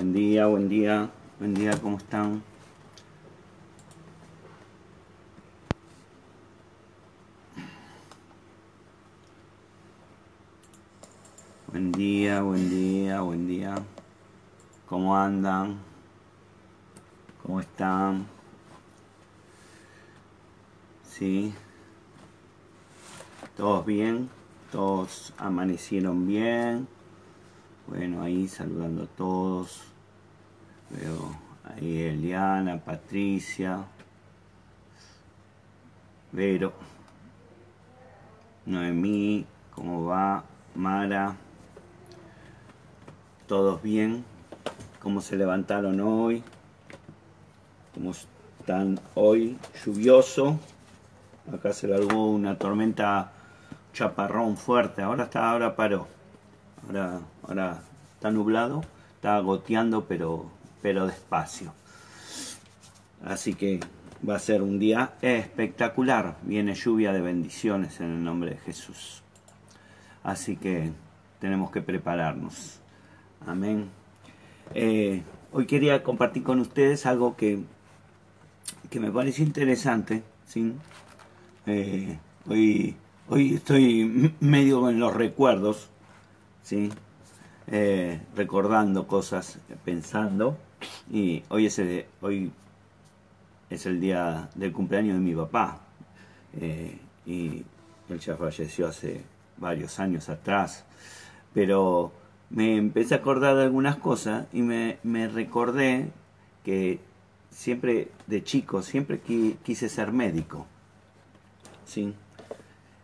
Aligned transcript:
Buen 0.00 0.14
día, 0.14 0.46
buen 0.46 0.66
día, 0.66 1.10
buen 1.38 1.52
día, 1.52 1.78
¿cómo 1.78 1.98
están? 1.98 2.42
Buen 11.66 11.92
día, 11.92 12.40
buen 12.40 12.70
día, 12.70 13.20
buen 13.20 13.46
día. 13.46 13.74
¿Cómo 14.86 15.14
andan? 15.14 15.76
¿Cómo 17.42 17.60
están? 17.60 18.26
¿Sí? 21.04 21.52
¿Todos 23.54 23.84
bien? 23.84 24.30
¿Todos 24.72 25.34
amanecieron 25.36 26.26
bien? 26.26 26.88
Bueno, 27.86 28.22
ahí 28.22 28.48
saludando 28.48 29.02
a 29.02 29.06
todos. 29.06 29.89
Veo 30.90 31.36
ahí 31.64 32.02
Eliana, 32.02 32.78
Patricia, 32.78 33.84
Vero, 36.32 36.72
Noemí, 38.66 39.46
¿cómo 39.74 40.04
va? 40.06 40.44
Mara, 40.74 41.36
¿todos 43.46 43.82
bien? 43.82 44.24
¿Cómo 45.00 45.20
se 45.20 45.36
levantaron 45.36 46.00
hoy? 46.00 46.44
¿Cómo 47.94 48.12
están 48.12 49.00
hoy? 49.14 49.58
Lluvioso. 49.84 50.58
Acá 51.52 51.72
se 51.72 51.88
largó 51.88 52.30
una 52.30 52.58
tormenta 52.58 53.32
chaparrón 53.92 54.56
fuerte. 54.56 55.02
Ahora 55.02 55.24
está, 55.24 55.50
ahora 55.50 55.74
paró. 55.74 56.06
Ahora, 56.86 57.20
ahora 57.42 57.82
está 58.14 58.30
nublado, 58.30 58.82
está 59.16 59.38
goteando, 59.40 60.04
pero, 60.04 60.50
pero 60.82 61.06
despacio. 61.06 61.72
Así 63.24 63.54
que 63.54 63.80
va 64.28 64.36
a 64.36 64.38
ser 64.38 64.62
un 64.62 64.78
día 64.78 65.14
espectacular. 65.22 66.36
Viene 66.42 66.74
lluvia 66.74 67.12
de 67.12 67.20
bendiciones 67.20 68.00
en 68.00 68.06
el 68.06 68.24
nombre 68.24 68.50
de 68.50 68.56
Jesús. 68.58 69.22
Así 70.22 70.56
que 70.56 70.92
tenemos 71.38 71.70
que 71.70 71.82
prepararnos. 71.82 72.80
Amén. 73.46 73.88
Eh, 74.74 75.22
hoy 75.52 75.66
quería 75.66 76.02
compartir 76.02 76.42
con 76.42 76.60
ustedes 76.60 77.06
algo 77.06 77.36
que, 77.36 77.60
que 78.90 79.00
me 79.00 79.10
parece 79.10 79.42
interesante. 79.42 80.22
¿sí? 80.46 80.74
Eh, 81.66 82.18
hoy, 82.48 82.96
hoy 83.28 83.54
estoy 83.54 84.34
medio 84.40 84.88
en 84.90 85.00
los 85.00 85.14
recuerdos 85.14 85.90
¿sí? 86.62 86.90
Eh, 87.66 88.20
recordando 88.36 89.06
cosas, 89.06 89.58
pensando. 89.84 90.56
Y 91.10 91.42
hoy 91.48 91.66
es, 91.66 91.78
el, 91.78 92.06
hoy 92.20 92.50
es 93.68 93.86
el 93.86 94.00
día 94.00 94.48
del 94.54 94.72
cumpleaños 94.72 95.14
de 95.14 95.20
mi 95.20 95.34
papá. 95.34 95.80
Eh, 96.60 96.98
y 97.26 97.64
él 98.08 98.20
ya 98.20 98.36
falleció 98.36 98.88
hace 98.88 99.22
varios 99.56 99.98
años 100.00 100.28
atrás. 100.28 100.84
Pero 101.52 102.12
me 102.50 102.76
empecé 102.76 103.14
a 103.14 103.18
acordar 103.18 103.56
de 103.56 103.64
algunas 103.64 103.96
cosas 103.96 104.46
y 104.52 104.62
me, 104.62 104.98
me 105.02 105.28
recordé 105.28 106.10
que 106.64 107.00
siempre 107.50 108.08
de 108.26 108.44
chico, 108.44 108.82
siempre 108.82 109.20
quise 109.20 109.88
ser 109.88 110.12
médico. 110.12 110.66
¿sí? 111.84 112.14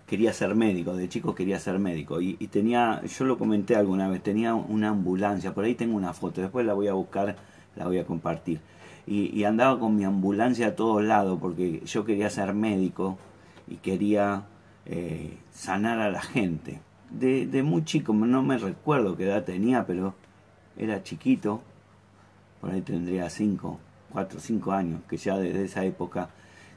quería 0.07 0.33
ser 0.33 0.55
médico, 0.55 0.95
de 0.95 1.09
chico 1.09 1.35
quería 1.35 1.59
ser 1.59 1.79
médico. 1.79 2.21
Y, 2.21 2.35
tenía, 2.49 3.03
yo 3.05 3.25
lo 3.25 3.39
comenté 3.39 3.77
alguna 3.77 4.09
vez, 4.09 4.23
tenía 4.23 4.55
una 4.55 4.91
ambulancia, 4.91 5.53
por 5.53 5.65
ahí 5.65 5.75
tengo 5.75 5.97
una 5.97 6.13
foto, 6.13 6.41
después 6.41 6.65
la 6.65 6.75
voy 6.75 6.89
a 6.89 6.95
buscar, 6.95 7.37
la 7.77 7.87
voy 7.87 7.99
a 7.99 8.07
compartir. 8.07 8.61
Y, 9.07 9.45
andaba 9.45 9.79
con 9.79 9.95
mi 9.95 10.05
ambulancia 10.05 10.69
a 10.69 10.75
todos 10.75 11.03
lados 11.05 11.39
porque 11.41 11.81
yo 11.87 12.05
quería 12.05 12.29
ser 12.29 12.53
médico 12.55 13.17
y 13.69 13.77
quería 13.77 14.47
eh, 14.85 15.39
sanar 15.53 16.01
a 16.01 16.11
la 16.11 16.21
gente. 16.21 16.81
De, 17.11 17.63
muy 17.63 17.85
chico, 17.85 18.13
no 18.13 18.43
me 18.43 18.59
recuerdo 18.59 19.17
qué 19.17 19.25
edad 19.25 19.45
tenía, 19.45 19.87
pero 19.87 20.15
era 20.77 21.05
chiquito, 21.05 21.63
por 22.61 22.73
ahí 22.73 22.81
tendría 22.81 23.31
5, 23.31 23.79
4, 24.13 24.41
5 24.41 24.73
años, 24.73 25.01
que 25.09 25.17
ya 25.17 25.39
desde 25.39 25.65
esa 25.65 25.85
época 25.85 26.31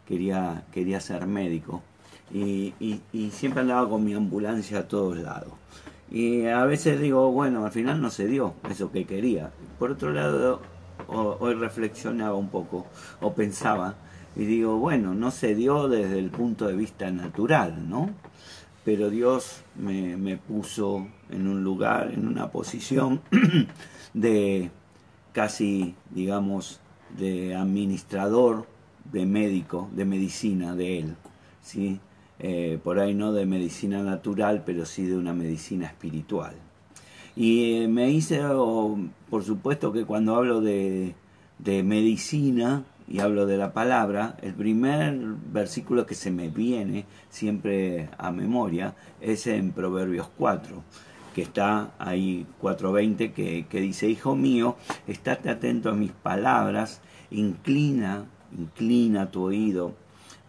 quería, 0.05 0.65
quería 0.71 0.99
ser 0.99 1.25
médico 1.25 1.81
y, 2.31 3.01
siempre 3.31 3.61
andaba 3.61 3.89
con 3.89 4.03
mi 4.03 4.13
ambulancia 4.13 4.79
a 4.79 4.87
todos 4.87 5.17
lados. 5.17 5.53
Y 6.11 6.45
a 6.47 6.65
veces 6.65 6.99
digo, 6.99 7.31
bueno, 7.31 7.65
al 7.65 7.71
final 7.71 8.01
no 8.01 8.09
se 8.09 8.27
dio 8.27 8.53
eso 8.69 8.91
que 8.91 9.05
quería. 9.05 9.51
Por 9.77 9.91
otro 9.91 10.11
lado, 10.11 10.61
hoy 11.07 11.53
reflexionaba 11.55 12.35
un 12.35 12.49
poco, 12.49 12.87
o 13.21 13.33
pensaba, 13.33 13.95
y 14.35 14.45
digo, 14.45 14.77
bueno, 14.77 15.13
no 15.13 15.31
se 15.31 15.55
dio 15.55 15.87
desde 15.87 16.19
el 16.19 16.29
punto 16.29 16.67
de 16.67 16.75
vista 16.75 17.09
natural, 17.11 17.89
¿no? 17.89 18.11
Pero 18.85 19.09
Dios 19.09 19.61
me, 19.75 20.17
me 20.17 20.37
puso 20.37 21.07
en 21.29 21.47
un 21.47 21.63
lugar, 21.63 22.11
en 22.13 22.27
una 22.27 22.49
posición 22.51 23.21
de 24.13 24.71
casi, 25.33 25.95
digamos, 26.11 26.79
de 27.17 27.55
administrador, 27.55 28.67
de 29.11 29.25
médico, 29.25 29.89
de 29.93 30.05
medicina 30.05 30.75
de 30.75 30.99
Él, 30.99 31.15
¿sí? 31.61 31.99
Eh, 32.39 32.79
por 32.83 32.99
ahí 32.99 33.13
no 33.13 33.33
de 33.33 33.45
medicina 33.45 34.01
natural, 34.01 34.63
pero 34.65 34.85
sí 34.85 35.05
de 35.05 35.17
una 35.17 35.33
medicina 35.33 35.87
espiritual. 35.87 36.55
Y 37.39 37.83
eh, 37.83 37.87
me 37.87 38.09
hice, 38.09 38.41
por 39.29 39.43
supuesto 39.45 39.93
que 39.93 40.03
cuando 40.03 40.35
hablo 40.35 40.59
de, 40.59 41.15
de 41.57 41.83
medicina 41.83 42.83
y 43.07 43.19
hablo 43.19 43.45
de 43.45 43.55
la 43.55 43.71
palabra, 43.71 44.35
el 44.41 44.53
primer 44.53 45.17
versículo 45.49 46.05
que 46.05 46.15
se 46.15 46.31
me 46.31 46.49
viene 46.49 47.05
siempre 47.29 48.09
a 48.17 48.33
memoria 48.33 48.93
es 49.21 49.47
en 49.47 49.71
Proverbios 49.71 50.29
4 50.37 50.83
que 51.33 51.43
está 51.43 51.91
ahí 51.97 52.45
4.20, 52.61 53.31
que, 53.31 53.67
que 53.69 53.79
dice, 53.79 54.09
Hijo 54.09 54.35
mío, 54.35 54.75
estate 55.07 55.49
atento 55.49 55.91
a 55.91 55.93
mis 55.93 56.11
palabras, 56.11 56.99
inclina, 57.31 58.25
inclina 58.51 59.31
tu 59.31 59.43
oído 59.43 59.93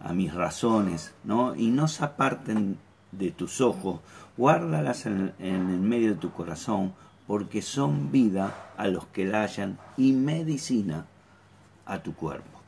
a 0.01 0.11
mis 0.11 0.33
razones, 0.33 1.13
¿no? 1.23 1.55
Y 1.55 1.67
no 1.67 1.87
se 1.87 2.03
aparten 2.03 2.79
de 3.11 3.31
tus 3.31 3.61
ojos, 3.61 3.99
guárdalas 4.37 5.05
en, 5.05 5.33
el 5.39 5.79
medio 5.79 6.09
de 6.09 6.15
tu 6.15 6.31
corazón, 6.31 6.93
porque 7.27 7.61
son 7.61 8.11
vida 8.11 8.71
a 8.77 8.87
los 8.87 9.05
que 9.07 9.25
la 9.25 9.43
hallan 9.43 9.77
y 9.97 10.13
medicina 10.13 11.05
a 11.85 11.99
tu 11.99 12.13
cuerpo. 12.13 12.61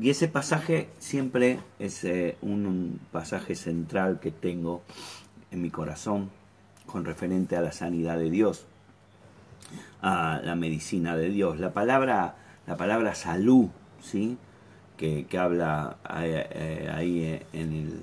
Y 0.00 0.10
ese 0.10 0.28
pasaje 0.28 0.88
siempre 0.98 1.60
es 1.78 2.04
eh, 2.04 2.36
un, 2.42 3.00
pasaje 3.12 3.54
central 3.54 4.18
que 4.20 4.30
tengo 4.30 4.82
en 5.50 5.62
mi 5.62 5.70
corazón 5.70 6.30
con 6.86 7.04
referente 7.04 7.56
a 7.56 7.60
la 7.60 7.72
sanidad 7.72 8.18
de 8.18 8.30
Dios, 8.30 8.66
a 10.02 10.40
la 10.42 10.56
medicina 10.56 11.16
de 11.16 11.28
Dios. 11.28 11.60
La 11.60 11.72
palabra, 11.72 12.36
la 12.66 12.76
palabra 12.76 13.14
salud, 13.14 13.68
¿sí? 14.02 14.36
que, 14.96 15.26
habla 15.38 15.96
eh, 16.20 16.90
ahí 16.92 17.40
en 17.52 17.72
el, 17.72 18.00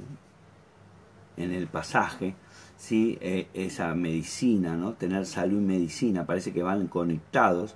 en 1.37 1.51
el 1.51 1.67
pasaje, 1.67 2.35
¿sí? 2.77 3.17
Eh, 3.21 3.47
esa 3.53 3.93
medicina, 3.95 4.75
¿no? 4.75 4.93
tener 4.93 5.25
salud 5.25 5.59
y 5.59 5.65
medicina, 5.65 6.25
parece 6.25 6.53
que 6.53 6.63
van 6.63 6.87
conectados, 6.87 7.75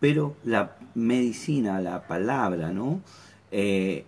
pero 0.00 0.36
la 0.44 0.76
medicina, 0.94 1.80
la 1.80 2.06
palabra, 2.06 2.72
¿no? 2.72 3.00
Eh, 3.50 4.04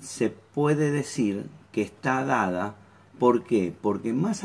se 0.00 0.30
puede 0.30 0.90
decir 0.90 1.46
que 1.72 1.82
está 1.82 2.24
dada 2.24 2.76
¿Por 3.18 3.44
qué? 3.44 3.72
Porque 3.80 4.12
más 4.12 4.42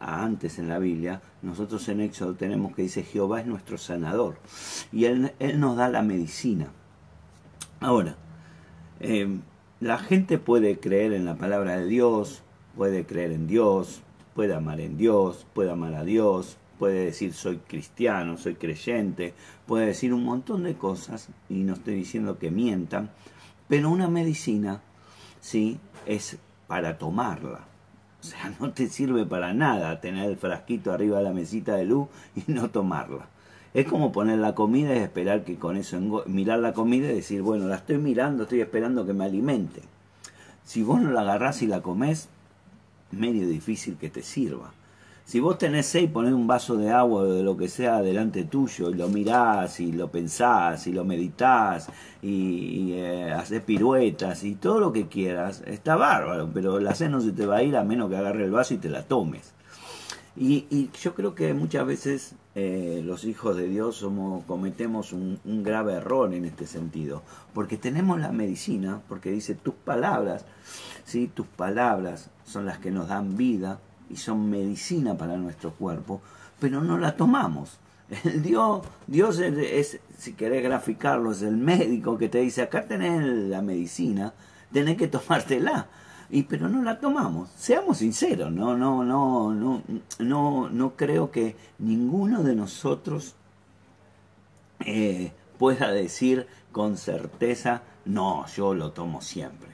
antes 0.00 0.58
en 0.58 0.68
la 0.68 0.78
Biblia, 0.78 1.20
nosotros 1.42 1.86
en 1.88 2.00
Éxodo 2.00 2.34
tenemos 2.34 2.74
que 2.74 2.82
dice 2.82 3.02
Jehová 3.02 3.40
es 3.40 3.46
nuestro 3.46 3.76
sanador 3.76 4.38
y 4.90 5.04
él, 5.04 5.34
él 5.38 5.60
nos 5.60 5.76
da 5.76 5.88
la 5.88 6.02
medicina. 6.02 6.68
Ahora, 7.78 8.16
eh, 9.00 9.38
la 9.80 9.96
gente 9.98 10.38
puede 10.38 10.78
creer 10.78 11.14
en 11.14 11.24
la 11.24 11.36
palabra 11.36 11.78
de 11.78 11.86
Dios, 11.86 12.42
puede 12.76 13.06
creer 13.06 13.32
en 13.32 13.46
Dios, 13.46 14.02
puede 14.34 14.54
amar 14.54 14.78
en 14.78 14.98
Dios, 14.98 15.46
puede 15.54 15.70
amar 15.70 15.94
a 15.94 16.04
Dios, 16.04 16.58
puede 16.78 17.06
decir 17.06 17.32
soy 17.32 17.58
cristiano, 17.58 18.36
soy 18.36 18.56
creyente, 18.56 19.32
puede 19.66 19.86
decir 19.86 20.12
un 20.12 20.24
montón 20.24 20.64
de 20.64 20.74
cosas, 20.74 21.28
y 21.48 21.54
no 21.62 21.72
estoy 21.72 21.94
diciendo 21.94 22.38
que 22.38 22.50
mientan, 22.50 23.10
pero 23.68 23.88
una 23.90 24.08
medicina, 24.08 24.82
sí, 25.40 25.78
es 26.04 26.36
para 26.66 26.98
tomarla. 26.98 27.60
O 28.20 28.22
sea, 28.22 28.54
no 28.60 28.72
te 28.72 28.88
sirve 28.88 29.24
para 29.24 29.54
nada 29.54 30.00
tener 30.00 30.28
el 30.28 30.36
frasquito 30.36 30.92
arriba 30.92 31.18
de 31.18 31.24
la 31.24 31.32
mesita 31.32 31.76
de 31.76 31.86
luz 31.86 32.08
y 32.36 32.52
no 32.52 32.70
tomarla. 32.70 33.28
Es 33.72 33.86
como 33.86 34.10
poner 34.10 34.38
la 34.38 34.54
comida 34.54 34.94
y 34.94 34.98
esperar 34.98 35.44
que 35.44 35.56
con 35.56 35.76
eso, 35.76 36.00
mirar 36.26 36.58
la 36.58 36.72
comida 36.72 37.10
y 37.10 37.14
decir, 37.14 37.42
bueno, 37.42 37.68
la 37.68 37.76
estoy 37.76 37.98
mirando, 37.98 38.42
estoy 38.42 38.60
esperando 38.60 39.06
que 39.06 39.12
me 39.12 39.24
alimente. 39.24 39.82
Si 40.64 40.82
vos 40.82 41.00
no 41.00 41.12
la 41.12 41.20
agarrás 41.20 41.62
y 41.62 41.66
la 41.66 41.80
comés, 41.80 42.28
medio 43.12 43.46
difícil 43.48 43.96
que 43.96 44.10
te 44.10 44.22
sirva. 44.22 44.72
Si 45.30 45.38
vos 45.38 45.58
tenés 45.58 45.86
sed 45.86 46.02
y 46.02 46.06
ponés 46.08 46.32
un 46.32 46.48
vaso 46.48 46.76
de 46.76 46.90
agua 46.90 47.22
o 47.22 47.32
de 47.32 47.44
lo 47.44 47.56
que 47.56 47.68
sea 47.68 48.02
delante 48.02 48.42
tuyo 48.42 48.90
y 48.90 48.94
lo 48.94 49.08
mirás 49.08 49.78
y 49.78 49.92
lo 49.92 50.10
pensás 50.10 50.88
y 50.88 50.92
lo 50.92 51.04
meditas 51.04 51.88
y, 52.20 52.94
eh, 52.94 53.30
haces 53.30 53.62
piruetas 53.62 54.42
y 54.42 54.56
todo 54.56 54.80
lo 54.80 54.92
que 54.92 55.06
quieras, 55.06 55.62
está 55.66 55.94
bárbaro, 55.94 56.50
pero 56.52 56.80
la 56.80 56.96
sed 56.96 57.10
no 57.10 57.20
se 57.20 57.30
te 57.30 57.46
va 57.46 57.58
a 57.58 57.62
ir 57.62 57.76
a 57.76 57.84
menos 57.84 58.10
que 58.10 58.16
agarre 58.16 58.44
el 58.44 58.50
vaso 58.50 58.74
y 58.74 58.78
te 58.78 58.88
la 58.88 59.04
tomes. 59.04 59.52
Y, 60.36 60.90
yo 61.00 61.14
creo 61.14 61.36
que 61.36 61.54
muchas 61.54 61.86
veces 61.86 62.34
eh, 62.54 63.00
los 63.04 63.24
hijos 63.24 63.56
de 63.56 63.68
Dios 63.68 63.96
somos, 63.96 64.44
cometemos 64.44 65.12
un, 65.12 65.38
grave 65.44 65.94
error 65.94 66.34
en 66.34 66.44
este 66.44 66.66
sentido, 66.66 67.22
porque 67.54 67.76
tenemos 67.76 68.18
la 68.18 68.32
medicina, 68.32 69.00
porque 69.08 69.30
dice 69.30 69.54
tus 69.54 69.74
palabras, 69.74 70.44
¿sí? 71.04 71.30
tus 71.32 71.46
palabras 71.46 72.30
son 72.44 72.66
las 72.66 72.78
que 72.78 72.90
nos 72.90 73.08
dan 73.08 73.36
vida, 73.36 73.78
y 74.10 74.16
son 74.16 74.50
medicina 74.50 75.16
para 75.16 75.36
nuestro 75.36 75.72
cuerpo, 75.72 76.20
pero 76.58 76.82
no 76.82 76.98
la 76.98 77.16
tomamos. 77.16 77.78
Dios, 78.42 78.82
Dios 79.06 79.38
es, 79.38 80.00
si 80.18 80.32
querés 80.32 80.62
graficarlo, 80.62 81.30
es 81.30 81.42
el 81.42 81.56
médico 81.56 82.18
que 82.18 82.28
te 82.28 82.38
dice, 82.38 82.62
acá 82.62 82.84
tenés 82.86 83.22
la 83.24 83.62
medicina, 83.62 84.34
tenés 84.72 84.96
que 84.96 85.08
tomártela. 85.08 85.86
Y, 86.30 86.44
pero 86.44 86.68
no 86.68 86.82
la 86.82 87.00
tomamos. 87.00 87.50
Seamos 87.56 87.98
sinceros, 87.98 88.52
no, 88.52 88.76
no, 88.76 89.04
no, 89.04 89.52
no, 89.52 89.82
no, 90.20 90.68
no 90.68 90.96
creo 90.96 91.30
que 91.30 91.56
ninguno 91.78 92.42
de 92.42 92.54
nosotros 92.54 93.34
eh, 94.80 95.32
pueda 95.58 95.90
decir 95.90 96.46
con 96.72 96.96
certeza, 96.96 97.82
no, 98.04 98.46
yo 98.46 98.74
lo 98.74 98.92
tomo 98.92 99.20
siempre. 99.20 99.70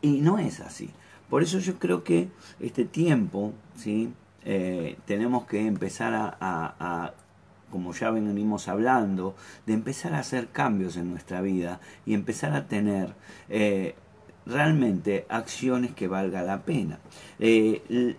Y 0.00 0.20
no 0.20 0.38
es 0.38 0.60
así. 0.60 0.90
Por 1.28 1.42
eso 1.42 1.58
yo 1.58 1.78
creo 1.78 2.02
que 2.02 2.28
este 2.58 2.84
tiempo, 2.84 3.52
¿sí? 3.76 4.12
Eh, 4.44 4.98
tenemos 5.06 5.46
que 5.46 5.66
empezar 5.66 6.36
a, 6.40 7.12
como 7.70 7.92
ya 7.92 8.10
venimos 8.10 8.68
hablando, 8.68 9.36
de 9.66 9.74
empezar 9.74 10.14
a 10.14 10.18
hacer 10.18 10.48
cambios 10.48 10.96
en 10.96 11.10
nuestra 11.10 11.40
vida 11.40 11.80
y 12.04 12.14
empezar 12.14 12.54
a 12.54 12.66
tener 12.66 13.14
eh, 13.48 13.94
realmente 14.46 15.26
acciones 15.28 15.92
que 15.92 16.08
valga 16.08 16.42
la 16.42 16.62
pena. 16.62 16.98
Eh, 17.38 18.16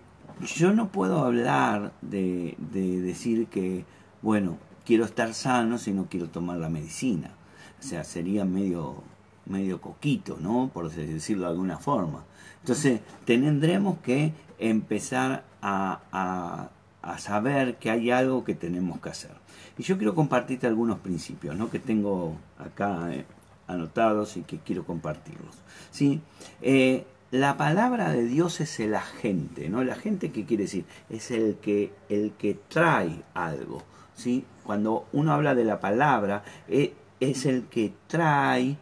yo 0.58 0.74
no 0.74 0.90
puedo 0.90 1.24
hablar 1.24 1.92
de, 2.02 2.56
de, 2.58 3.02
decir 3.02 3.48
que, 3.48 3.86
bueno, 4.22 4.58
quiero 4.86 5.06
estar 5.06 5.34
sano 5.34 5.78
si 5.78 5.92
no 5.92 6.08
quiero 6.10 6.30
tomar 6.30 6.58
la 6.58 6.70
medicina. 6.70 7.32
O 7.80 7.84
sea, 7.84 8.04
sería 8.04 8.46
medio, 8.46 9.04
medio 9.46 9.82
coquito, 9.82 10.38
¿no? 10.40 10.70
Por 10.74 10.92
decirlo 10.92 11.44
de 11.46 11.52
alguna 11.52 11.78
forma. 11.78 12.24
Entonces, 12.62 13.02
tendremos 13.26 13.98
que 14.00 14.34
empezar 14.60 15.44
a, 15.62 16.70
saber 17.18 17.78
que 17.78 17.90
hay 17.90 18.12
algo 18.12 18.44
que 18.44 18.56
tenemos 18.56 19.00
que 19.02 19.10
hacer. 19.10 19.32
Y 19.78 19.84
yo 19.84 19.98
quiero 19.98 20.14
compartirte 20.14 20.68
algunos 20.68 21.00
principios 21.00 21.56
¿no? 21.56 21.70
que 21.70 21.80
tengo 21.80 22.36
acá 22.60 23.12
eh, 23.12 23.26
anotados 23.72 24.38
y 24.38 24.42
que 24.42 24.60
quiero 24.60 24.86
compartirlos. 24.86 25.56
¿sí? 25.92 26.22
Eh, 26.62 27.06
la 27.32 27.58
palabra 27.58 28.12
de 28.12 28.26
Dios 28.26 28.60
es 28.62 28.80
el 28.80 28.94
agente, 28.94 29.70
¿no? 29.70 29.82
El 29.82 29.90
agente, 29.90 30.32
¿qué 30.32 30.46
quiere 30.46 30.64
decir? 30.64 30.86
Es 31.10 31.32
el 31.32 31.56
que, 31.56 31.94
el 32.10 32.34
que 32.34 32.60
trae 32.68 33.24
algo, 33.34 33.84
¿sí? 34.16 34.46
Cuando 34.66 35.08
uno 35.14 35.32
habla 35.32 35.56
de 35.56 35.64
la 35.64 35.80
palabra, 35.80 36.44
eh, 36.68 36.94
es 37.22 37.46
el 37.46 37.64
que 37.68 37.94
trae 38.08 38.78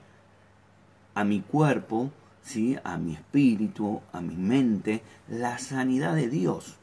a 1.13 1.23
mi 1.23 1.41
cuerpo 1.41 2.11
¿sí? 2.49 2.77
a 2.83 2.97
mi 2.97 3.13
espíritu, 3.13 4.01
a 4.11 4.21
mi 4.21 4.35
mente, 4.35 5.03
la 5.27 5.59
sanidad 5.59 6.15
de 6.15 6.29
Dios. 6.29 6.77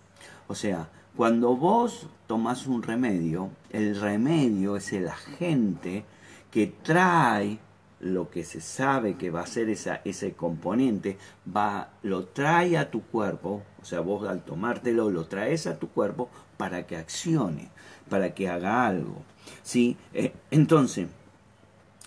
O 0.46 0.54
sea, 0.54 0.88
cuando 1.16 1.56
vos 1.56 2.08
tomás 2.28 2.66
un 2.66 2.82
remedio, 2.82 3.50
el 3.70 4.00
remedio 4.00 4.76
es 4.76 4.92
el 4.92 5.08
agente 5.08 6.04
que 6.52 6.68
trae 6.68 7.58
lo 8.00 8.30
que 8.30 8.44
se 8.44 8.60
sabe 8.60 9.16
que 9.16 9.30
va 9.30 9.40
a 9.40 9.46
ser 9.46 9.70
ese 9.70 10.32
componente, 10.34 11.16
va, 11.54 11.90
lo 12.02 12.26
trae 12.26 12.76
a 12.76 12.90
tu 12.90 13.02
cuerpo, 13.02 13.62
o 13.80 13.84
sea, 13.84 14.00
vos 14.00 14.28
al 14.28 14.42
tomártelo 14.42 15.10
lo 15.10 15.26
traes 15.26 15.66
a 15.66 15.78
tu 15.78 15.88
cuerpo 15.88 16.28
para 16.56 16.86
que 16.86 16.96
accione, 16.96 17.70
para 18.08 18.34
que 18.34 18.48
haga 18.48 18.86
algo. 18.86 19.22
¿sí? 19.62 19.96
Eh, 20.12 20.32
entonces, 20.50 21.08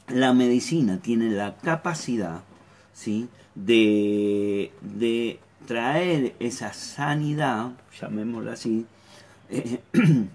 la 0.07 0.33
medicina 0.33 0.99
tiene 1.01 1.31
la 1.31 1.57
capacidad 1.57 2.41
¿sí? 2.93 3.29
de, 3.55 4.71
de 4.81 5.39
traer 5.65 6.35
esa 6.39 6.73
sanidad, 6.73 7.71
llamémosla 7.99 8.53
así, 8.53 8.85
eh, 9.49 9.81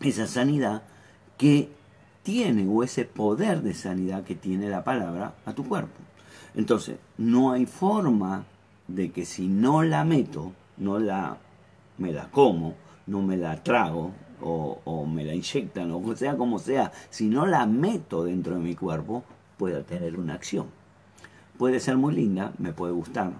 esa 0.00 0.26
sanidad 0.26 0.82
que 1.36 1.68
tiene 2.22 2.66
o 2.68 2.82
ese 2.82 3.04
poder 3.04 3.62
de 3.62 3.74
sanidad 3.74 4.24
que 4.24 4.34
tiene 4.34 4.68
la 4.68 4.84
palabra 4.84 5.34
a 5.44 5.52
tu 5.52 5.66
cuerpo. 5.66 5.98
Entonces, 6.54 6.98
no 7.18 7.52
hay 7.52 7.66
forma 7.66 8.44
de 8.88 9.10
que 9.10 9.24
si 9.24 9.48
no 9.48 9.82
la 9.82 10.04
meto, 10.04 10.52
no 10.76 10.98
la 10.98 11.38
me 11.98 12.12
la 12.12 12.30
como, 12.30 12.74
no 13.06 13.22
me 13.22 13.36
la 13.36 13.62
trago 13.62 14.12
o, 14.40 14.80
o 14.84 15.06
me 15.06 15.24
la 15.24 15.34
inyectan 15.34 15.90
o 15.92 16.16
sea 16.16 16.36
como 16.36 16.58
sea, 16.58 16.90
si 17.10 17.28
no 17.28 17.46
la 17.46 17.66
meto 17.66 18.24
dentro 18.24 18.54
de 18.54 18.60
mi 18.60 18.74
cuerpo, 18.74 19.24
pueda 19.56 19.82
tener 19.82 20.18
una 20.18 20.34
acción 20.34 20.66
puede 21.62 21.78
ser 21.78 21.96
muy 21.96 22.12
linda, 22.14 22.52
me 22.58 22.72
puede 22.72 22.92
gustar, 22.92 23.30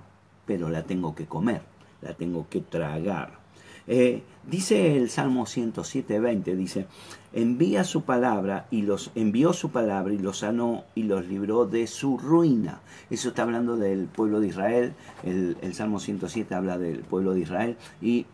pero 0.47 0.69
la 0.69 0.85
tengo 0.85 1.13
que 1.13 1.27
comer, 1.27 1.63
la 2.03 2.15
tengo 2.15 2.47
que 2.49 2.61
tragar. 2.61 3.42
Eh, 3.87 4.23
dice 4.47 4.97
el 4.97 5.11
Salmo 5.11 5.47
107, 5.47 6.21
20, 6.21 6.57
dice, 6.57 6.87
envía 7.33 7.85
su 7.85 8.03
palabra 8.03 8.67
y 8.71 8.83
los 8.83 9.11
envió 9.15 9.53
su 9.53 9.71
palabra 9.71 10.13
y 10.13 10.19
los 10.19 10.39
sanó 10.39 10.85
y 10.95 11.05
los 11.05 11.27
libró 11.27 11.67
de 11.67 11.87
su 11.87 12.19
ruina. 12.19 12.81
Eso 13.11 13.31
está 13.31 13.43
hablando 13.43 13.77
del 13.77 14.07
pueblo 14.07 14.41
de 14.41 14.49
Israel, 14.49 14.95
el, 15.23 15.75
Salmo 15.75 15.99
107 15.99 16.55
habla 16.55 16.79
del 16.79 17.01
pueblo 17.01 17.35
de 17.35 17.41
Israel 17.41 17.77
y 18.01 18.27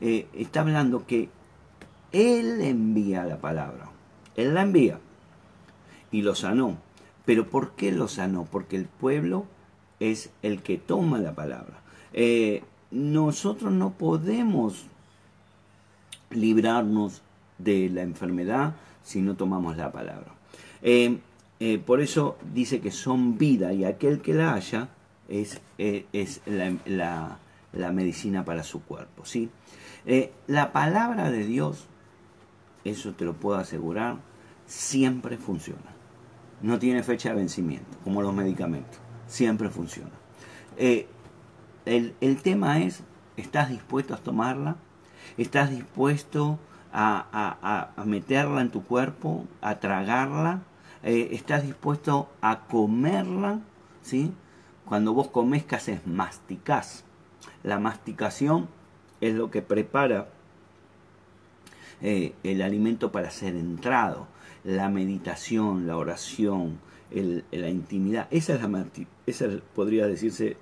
eh, 0.00 0.26
está 0.34 0.60
hablando 0.60 1.06
que 1.06 1.28
Él 2.12 2.60
envía 2.60 3.24
la 3.24 3.38
palabra, 3.38 3.90
Él 4.34 4.54
la 4.54 4.62
envía 4.62 4.98
y 6.10 6.22
lo 6.22 6.34
sanó. 6.34 6.78
Pero 7.24 7.48
¿por 7.48 7.72
qué 7.72 7.90
lo 7.90 8.06
sanó? 8.06 8.44
Porque 8.44 8.76
el 8.76 8.86
pueblo 8.86 9.46
es 9.98 10.30
el 10.42 10.62
que 10.62 10.78
toma 10.78 11.18
la 11.18 11.34
palabra. 11.34 11.80
Eh, 12.12 12.62
nosotros 12.90 13.72
no 13.72 13.90
podemos 13.90 14.86
librarnos 16.36 17.22
de 17.58 17.88
la 17.90 18.02
enfermedad 18.02 18.74
si 19.02 19.20
no 19.20 19.36
tomamos 19.36 19.76
la 19.76 19.90
palabra. 19.92 20.34
Eh, 20.82 21.18
eh, 21.58 21.78
por 21.78 22.00
eso 22.00 22.36
dice 22.52 22.80
que 22.80 22.90
son 22.90 23.38
vida 23.38 23.72
y 23.72 23.84
aquel 23.84 24.20
que 24.20 24.34
la 24.34 24.54
haya 24.54 24.88
es, 25.28 25.60
es 25.78 26.40
la, 26.46 27.38
la, 27.72 27.92
medicina 27.92 28.44
para 28.44 28.62
su 28.62 28.82
cuerpo. 28.82 29.24
¿sí? 29.24 29.50
la 30.46 30.72
palabra 30.72 31.30
de 31.30 31.44
Dios, 31.44 31.86
eso 32.84 33.12
te 33.12 33.24
lo 33.24 33.32
puedo 33.32 33.58
asegurar, 33.58 34.18
siempre 34.66 35.36
funciona 35.36 35.96
no 36.62 36.78
tiene 36.78 37.02
fecha 37.02 37.30
de 37.30 37.36
vencimiento, 37.36 37.98
como 38.04 38.22
los 38.22 38.34
medicamentos. 38.34 38.98
Siempre 39.26 39.68
funciona. 39.68 40.10
Eh, 40.76 41.06
el, 41.84 42.42
tema 42.42 42.82
es, 42.82 43.02
¿estás 43.36 43.70
dispuesto 43.70 44.14
a 44.14 44.18
tomarla? 44.18 44.76
¿Estás 45.36 45.70
dispuesto 45.70 46.58
a, 46.92 47.92
meterla 48.04 48.60
en 48.60 48.70
tu 48.70 48.84
cuerpo, 48.84 49.44
a 49.60 49.80
tragarla? 49.80 50.62
Eh, 51.02 51.28
¿Estás 51.32 51.62
dispuesto 51.64 52.30
a 52.40 52.66
comerla? 52.66 53.60
¿Sí? 54.02 54.32
Cuando 54.84 55.12
vos 55.12 55.28
comes, 55.28 55.64
¿qué 55.64 55.76
haces? 55.76 56.06
Masticás. 56.06 57.04
La 57.62 57.78
masticación 57.78 58.68
es 59.20 59.34
lo 59.34 59.50
que 59.50 59.62
prepara 59.62 60.28
eh, 62.00 62.34
el 62.44 62.62
alimento 62.62 63.10
para 63.12 63.30
ser 63.30 63.56
entrado 63.56 64.28
la 64.66 64.88
meditación, 64.88 65.86
la 65.86 65.96
oración, 65.96 66.80
la 67.10 67.68
intimidad. 67.68 68.26
Esa 68.32 68.54
es 68.54 68.62
la 68.62 68.86
esa 69.26 69.46
podría 69.74 70.08
decirse 70.08 70.56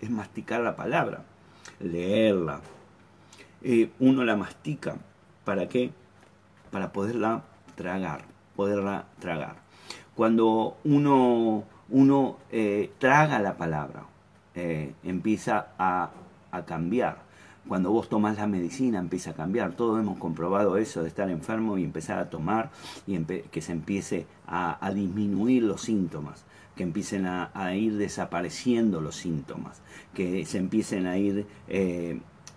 es 0.00 0.10
masticar 0.10 0.60
la 0.60 0.76
palabra, 0.76 1.24
leerla. 1.80 2.60
Eh, 3.66 3.90
uno 3.98 4.24
la 4.24 4.36
mastica, 4.36 4.98
¿para 5.46 5.70
qué? 5.70 5.90
Para 6.70 6.92
poderla 6.92 7.44
tragar, 7.76 8.26
poderla 8.54 9.06
tragar. 9.20 9.56
Cuando 10.14 10.76
uno, 10.84 11.64
uno 11.88 12.36
eh, 12.52 12.92
traga 12.98 13.38
la 13.38 13.56
palabra, 13.56 14.04
eh, 14.54 14.92
empieza 15.02 15.68
a, 15.78 16.10
a 16.50 16.64
cambiar 16.66 17.24
cuando 17.66 17.90
vos 17.90 18.10
tomás 18.10 18.36
la 18.36 18.46
medicina 18.46 18.98
empieza 18.98 19.30
a 19.30 19.34
cambiar. 19.34 19.72
Todos 19.72 19.98
hemos 19.98 20.18
comprobado 20.18 20.76
eso 20.76 21.02
de 21.02 21.08
estar 21.08 21.30
enfermo 21.30 21.78
y 21.78 21.84
empezar 21.84 22.18
a 22.18 22.28
tomar 22.28 22.70
y 23.06 23.18
que 23.24 23.62
se 23.62 23.72
empiece 23.72 24.26
a, 24.46 24.90
disminuir 24.94 25.62
los 25.62 25.80
síntomas, 25.80 26.44
que 26.76 26.82
empiecen 26.82 27.24
a, 27.24 27.74
ir 27.74 27.96
desapareciendo 27.96 29.00
los 29.00 29.16
síntomas, 29.16 29.80
que 30.12 30.44
se 30.44 30.58
empiecen 30.58 31.06
a 31.06 31.16
ir 31.16 31.46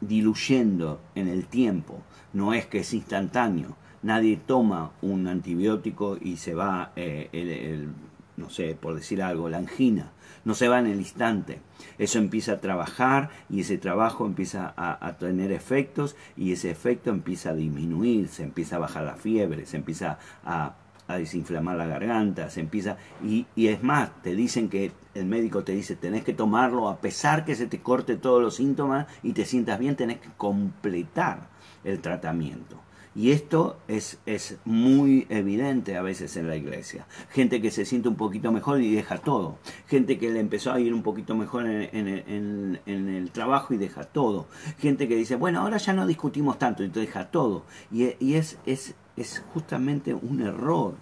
diluyendo 0.01 1.01
en 1.15 1.27
el 1.27 1.45
tiempo, 1.47 2.01
no 2.33 2.53
es 2.53 2.65
que 2.65 2.79
es 2.79 2.93
instantáneo. 2.93 3.75
Nadie 4.03 4.37
toma 4.37 4.91
un 5.01 5.27
antibiótico 5.27 6.17
y 6.21 6.37
se 6.37 6.53
va, 6.53 6.91
eh, 6.95 7.29
el, 7.33 7.89
no 8.37 8.49
sé, 8.49 8.77
por 8.79 8.95
decir 8.95 9.21
algo, 9.21 9.49
la 9.49 9.57
angina. 9.57 10.11
No 10.45 10.53
se 10.53 10.67
va 10.67 10.79
en 10.79 10.85
el 10.85 10.97
instante. 10.97 11.59
Eso 11.97 12.19
empieza 12.19 12.53
a 12.53 12.61
trabajar 12.61 13.31
y 13.49 13.61
ese 13.61 13.77
trabajo 13.77 14.25
empieza 14.25 14.73
a, 14.77 15.17
tener 15.17 15.51
efectos 15.51 16.15
y 16.37 16.51
ese 16.51 16.69
efecto 16.69 17.09
empieza 17.09 17.49
a 17.49 17.55
disminuir, 17.55 18.27
se 18.27 18.43
empieza 18.43 18.77
a 18.77 18.79
bajar 18.79 19.03
la 19.03 19.15
fiebre, 19.15 19.65
se 19.65 19.77
empieza 19.77 20.19
a, 20.45 20.75
desinflamar 21.09 21.77
la 21.77 21.87
garganta, 21.87 22.49
se 22.49 22.59
empieza... 22.59 22.97
Y, 23.23 23.45
y 23.55 23.67
es 23.67 23.81
más, 23.81 24.11
te 24.21 24.35
dicen 24.35 24.69
que 24.69 24.91
el 25.17 25.25
médico 25.25 25.63
te 25.63 25.73
dice, 25.73 25.95
tenés 25.95 26.23
que 26.23 26.33
tomarlo 26.33 26.89
a 26.89 27.01
pesar 27.01 27.45
que 27.45 27.55
se 27.55 27.67
te 27.67 27.79
corte 27.79 28.17
todos 28.17 28.41
los 28.41 28.55
síntomas 28.55 29.07
y 29.23 29.33
te 29.33 29.45
sientas 29.45 29.79
bien, 29.79 29.95
tenés 29.95 30.19
que 30.19 30.29
completar 30.37 31.49
el 31.83 31.99
tratamiento. 31.99 32.79
Y 33.15 33.31
esto 33.31 33.79
es, 33.87 34.19
es, 34.27 34.59
muy 34.63 35.25
evidente 35.29 35.97
a 35.97 36.03
veces 36.03 36.37
en 36.37 36.47
la 36.47 36.55
iglesia. 36.55 37.07
Gente 37.31 37.63
que 37.63 37.71
se 37.71 37.83
siente 37.83 38.09
un 38.09 38.15
poquito 38.15 38.51
mejor 38.51 38.79
y 38.79 38.93
deja 38.93 39.17
todo. 39.17 39.57
Gente 39.87 40.19
que 40.19 40.29
le 40.29 40.39
empezó 40.39 40.71
a 40.71 40.79
ir 40.79 40.93
un 40.93 41.01
poquito 41.01 41.33
mejor 41.33 41.65
en, 41.65 42.79
el 42.85 43.31
trabajo 43.31 43.73
y 43.73 43.77
deja 43.77 44.03
todo. 44.03 44.45
Gente 44.77 45.07
que 45.07 45.15
dice, 45.15 45.35
bueno, 45.35 45.61
ahora 45.61 45.77
ya 45.77 45.93
no 45.93 46.05
discutimos 46.05 46.59
tanto 46.59 46.83
y 46.83 46.89
te 46.89 46.99
deja 46.99 47.31
todo. 47.31 47.63
Y, 47.91 48.13
y 48.23 48.35
es, 48.35 48.59
es, 48.67 48.93
es 49.15 49.43
justamente 49.51 50.13
un 50.13 50.41
error. 50.41 50.93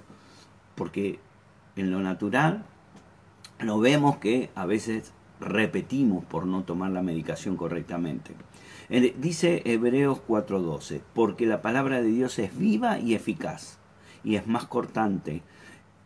Porque 0.75 1.19
en 1.75 1.91
lo 1.91 1.99
natural 1.99 2.63
lo 3.65 3.79
vemos 3.79 4.17
que 4.17 4.49
a 4.55 4.65
veces 4.65 5.11
repetimos 5.39 6.23
por 6.23 6.45
no 6.45 6.63
tomar 6.63 6.91
la 6.91 7.01
medicación 7.01 7.57
correctamente. 7.57 8.33
Dice 9.17 9.63
Hebreos 9.65 10.21
4:12, 10.27 11.01
porque 11.13 11.45
la 11.45 11.61
palabra 11.61 12.01
de 12.01 12.09
Dios 12.09 12.37
es 12.39 12.57
viva 12.57 12.99
y 12.99 13.15
eficaz, 13.15 13.79
y 14.23 14.35
es 14.35 14.47
más 14.47 14.65
cortante 14.65 15.41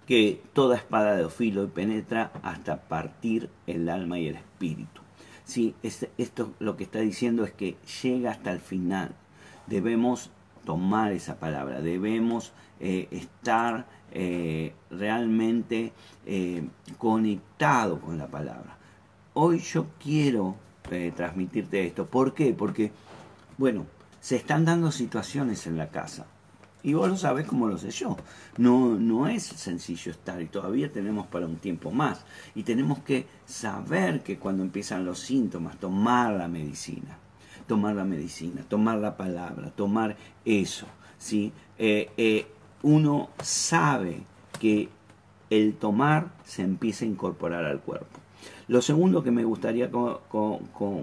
que 0.07 0.41
toda 0.53 0.77
espada 0.77 1.15
de 1.15 1.29
filo 1.29 1.63
y 1.63 1.67
penetra 1.67 2.31
hasta 2.41 2.81
partir 2.87 3.49
el 3.67 3.89
alma 3.89 4.17
y 4.17 4.27
el 4.27 4.37
espíritu. 4.37 5.01
Sí, 5.43 5.75
esto 5.83 6.53
lo 6.59 6.77
que 6.77 6.85
está 6.85 6.99
diciendo 6.99 7.43
es 7.43 7.51
que 7.51 7.75
llega 8.01 8.31
hasta 8.31 8.51
el 8.51 8.59
final. 8.59 9.13
Debemos 9.67 10.31
tomar 10.69 11.13
esa 11.13 11.39
palabra, 11.39 11.81
debemos 11.81 12.53
eh, 12.79 13.07
estar 13.09 13.87
eh, 14.11 14.75
realmente 14.91 15.93
eh, 16.27 16.61
conectado 16.99 17.99
con 17.99 18.19
la 18.19 18.27
palabra. 18.27 18.77
Hoy 19.33 19.57
yo 19.57 19.87
quiero 19.99 20.57
eh, 20.91 21.11
transmitirte 21.15 21.87
esto. 21.87 22.05
¿Por 22.05 22.35
qué? 22.35 22.53
Porque, 22.53 22.91
bueno, 23.57 23.87
se 24.21 24.35
están 24.35 24.63
dando 24.63 24.91
situaciones 24.91 25.65
en 25.65 25.75
la 25.75 25.89
casa. 25.89 26.27
Y 26.83 26.93
vos 26.93 27.09
lo 27.09 27.17
sabés 27.17 27.47
como 27.47 27.67
lo 27.67 27.79
sé 27.79 27.89
yo. 27.89 28.15
No, 28.57 28.93
no 28.93 29.27
es 29.27 29.41
sencillo 29.41 30.11
estar 30.11 30.39
y 30.39 30.45
todavía 30.45 30.91
tenemos 30.91 31.25
para 31.25 31.47
un 31.47 31.55
tiempo 31.55 31.89
más. 31.89 32.23
Y 32.53 32.61
tenemos 32.61 32.99
que 32.99 33.25
saber 33.47 34.21
que 34.21 34.37
cuando 34.37 34.61
empiezan 34.61 35.03
los 35.03 35.17
síntomas, 35.17 35.79
tomar 35.79 36.33
la 36.33 36.47
medicina. 36.47 37.17
Tomar 37.69 37.95
la 37.95 38.03
medicina, 38.03 38.63
tomar 38.67 38.97
la 38.97 39.15
palabra, 39.15 39.69
tomar 39.75 40.17
eso. 40.43 40.87
¿sí? 41.19 41.53
Eh, 41.77 42.09
eh, 42.17 42.47
uno 42.81 43.29
sabe 43.43 44.23
que 44.59 44.89
el 45.51 45.75
tomar 45.75 46.31
se 46.45 46.63
empieza 46.63 47.05
a 47.05 47.09
incorporar 47.09 47.65
al 47.65 47.79
cuerpo. 47.79 48.19
Lo 48.67 48.81
segundo 48.81 49.23
que 49.23 49.29
me 49.29 49.43
gustaría 49.43 49.91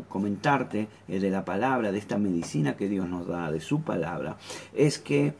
comentarte 0.08 0.88
eh, 1.06 1.20
de 1.20 1.30
la 1.30 1.44
palabra, 1.44 1.92
de 1.92 1.99
esta 1.99 2.18
medicina 2.18 2.76
que 2.76 2.88
Dios 2.88 3.08
nos 3.08 3.28
da, 3.28 3.52
de 3.52 3.61
su 3.61 3.82
palabra, 3.82 4.37
es 4.75 4.99
que 4.99 5.35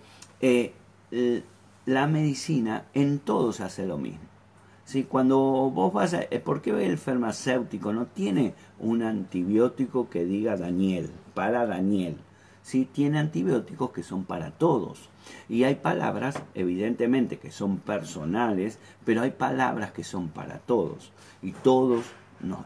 la 1.87 2.07
medicina 2.07 2.85
en 2.95 3.19
todos 3.19 3.61
hace 3.61 3.85
lo 3.85 3.99
mismo. 3.99 4.36
¿Sí? 4.87 5.03
Cuando 5.03 5.37
vos 5.39 5.93
vas 5.93 6.15
a... 6.15 6.23
Eh, 6.23 6.39
¿Por 6.39 6.63
qué 6.63 6.71
el 6.87 6.97
farmacéutico 6.97 7.93
no 7.93 8.07
tiene 8.07 8.55
un 8.79 9.03
antibiótico 9.03 10.09
que 10.09 10.25
diga 10.25 10.57
Daniel, 10.57 11.11
para 11.35 11.67
Daniel? 11.67 12.17
¿Sí? 12.63 12.89
Tiene 12.91 13.19
antibióticos 13.19 13.91
que 13.91 14.05
son 14.05 14.25
para 14.25 14.53
todos. 14.53 15.11
Y 15.49 15.65
hay 15.65 15.75
palabras, 15.75 16.41
evidentemente, 16.55 17.41
que 17.41 17.51
son 17.51 17.79
personales, 17.79 18.79
pero 19.05 19.23
hay 19.23 19.33
palabras 19.33 19.91
que 19.91 20.05
son 20.05 20.29
para 20.29 20.59
todos. 20.61 21.11
Y 21.43 21.51
todos, 21.51 22.05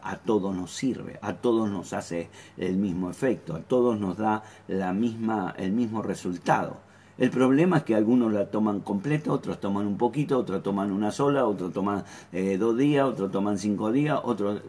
a 0.03 0.17
todos 0.17 0.55
nos 0.55 0.71
sirve, 0.71 1.17
a 1.23 1.33
todos 1.33 1.71
nos 1.71 1.91
hace 1.91 2.29
el 2.55 2.77
mismo 2.77 3.09
efecto, 3.09 3.55
a 3.55 3.61
todos 3.61 3.99
nos 3.99 4.17
da 4.17 4.43
la 4.67 4.93
misma, 4.93 5.55
el 5.57 5.71
mismo 5.71 6.03
resultado. 6.03 6.77
El 7.17 7.29
problema 7.29 7.77
es 7.77 7.83
que 7.83 7.95
algunos 7.95 8.33
la 8.33 8.45
toman 8.47 8.79
completa, 8.79 9.31
otros 9.31 9.59
toman 9.59 9.87
un 9.87 9.97
poquito, 9.97 10.37
otros 10.37 10.63
toman 10.63 10.91
una 10.91 11.11
sola, 11.11 11.45
otros 11.45 11.71
toman 11.73 12.03
eh, 12.31 12.57
dos 12.57 12.77
días, 12.77 13.05
otros 13.05 13.31
toman 13.31 13.57
cinco 13.57 13.91
días, 13.91 14.19
otros... 14.23 14.61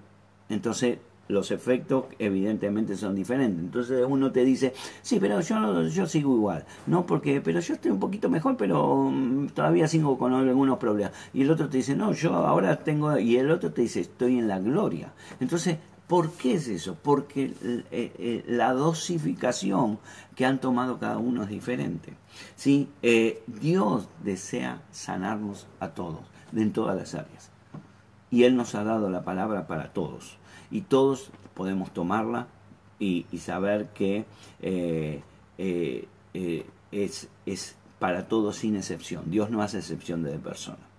Entonces 0.48 0.98
los 1.28 1.50
efectos 1.50 2.04
evidentemente 2.18 2.96
son 2.96 3.14
diferentes. 3.14 3.60
Entonces 3.60 4.04
uno 4.08 4.30
te 4.32 4.44
dice, 4.44 4.74
sí, 5.02 5.18
pero 5.20 5.40
yo, 5.40 5.82
yo 5.84 6.06
sigo 6.06 6.36
igual. 6.36 6.64
No, 6.86 7.06
porque, 7.06 7.40
pero 7.40 7.60
yo 7.60 7.74
estoy 7.74 7.90
un 7.90 8.00
poquito 8.00 8.28
mejor, 8.28 8.56
pero 8.56 9.10
mm, 9.10 9.48
todavía 9.48 9.88
sigo 9.88 10.18
con 10.18 10.32
algunos 10.32 10.78
problemas. 10.78 11.12
Y 11.32 11.42
el 11.42 11.50
otro 11.50 11.68
te 11.68 11.78
dice, 11.78 11.96
no, 11.96 12.12
yo 12.12 12.34
ahora 12.34 12.76
tengo, 12.84 13.18
y 13.18 13.36
el 13.36 13.50
otro 13.50 13.72
te 13.72 13.82
dice, 13.82 14.00
estoy 14.00 14.38
en 14.38 14.48
la 14.48 14.58
gloria. 14.58 15.12
Entonces, 15.40 15.78
¿por 16.12 16.30
qué 16.32 16.56
es 16.56 16.68
eso? 16.68 16.94
Porque 17.02 17.54
eh, 17.62 17.84
eh, 17.90 18.44
la 18.46 18.74
dosificación 18.74 19.98
que 20.36 20.44
han 20.44 20.60
tomado 20.60 20.98
cada 20.98 21.16
uno 21.16 21.44
es 21.44 21.48
diferente. 21.48 22.12
¿sí? 22.54 22.90
Eh, 23.00 23.42
Dios 23.46 24.06
desea 24.22 24.82
sanarnos 24.90 25.66
a 25.80 25.88
todos, 25.88 26.20
en 26.54 26.70
todas 26.74 26.98
las 26.98 27.14
áreas. 27.14 27.50
Y 28.30 28.42
Él 28.42 28.56
nos 28.56 28.74
ha 28.74 28.84
dado 28.84 29.08
la 29.08 29.24
palabra 29.24 29.66
para 29.66 29.94
todos 29.94 30.36
y 30.70 30.82
todos 30.82 31.30
podemos 31.54 31.94
tomarla 31.94 32.46
y, 32.98 33.24
saber 33.38 33.88
que 33.94 34.26
es, 36.92 37.28
es 37.46 37.76
para 37.98 38.28
todos 38.28 38.56
sin 38.56 38.76
excepción. 38.76 39.30
Dios 39.30 39.48
no 39.48 39.62
hace 39.62 39.78
excepción 39.78 40.22
de 40.24 40.38
persona. 40.38 40.91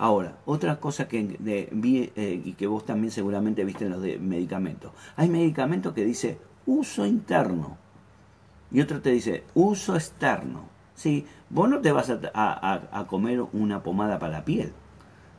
Ahora, 0.00 0.38
otra 0.46 0.80
cosa 0.80 1.06
que 1.06 1.68
vi 1.72 2.10
y 2.16 2.52
que 2.54 2.66
vos 2.66 2.86
también 2.86 3.10
seguramente 3.10 3.64
viste 3.64 3.84
en 3.84 3.90
los 3.90 4.00
de 4.00 4.18
medicamentos. 4.18 4.92
Hay 5.16 5.28
medicamentos 5.28 5.92
que 5.92 6.06
dice 6.06 6.38
uso 6.64 7.04
interno 7.04 7.76
y 8.70 8.80
otro 8.80 9.02
te 9.02 9.10
dice 9.10 9.44
uso 9.52 9.94
externo. 9.96 10.64
¿sí? 10.94 11.26
Vos 11.50 11.68
no 11.68 11.80
te 11.80 11.92
vas 11.92 12.10
a, 12.10 12.80
a 12.90 13.06
comer 13.06 13.42
una 13.52 13.82
pomada 13.82 14.18
para 14.18 14.38
la 14.38 14.44
piel 14.44 14.72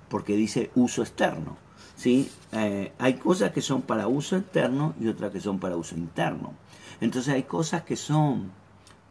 porque 0.09 0.35
dice 0.35 0.69
uso 0.75 1.01
externo. 1.01 1.57
¿sí? 1.95 2.29
Eh, 2.51 2.91
hay 2.99 3.13
cosas 3.15 3.51
que 3.51 3.61
son 3.61 3.81
para 3.81 4.07
uso 4.07 4.35
externo 4.35 4.93
y 4.99 5.07
otras 5.07 5.31
que 5.31 5.39
son 5.39 5.59
para 5.59 5.77
uso 5.77 5.95
interno. 5.95 6.53
Entonces 6.99 7.33
hay 7.33 7.43
cosas 7.43 7.83
que 7.83 7.95
son 7.95 8.51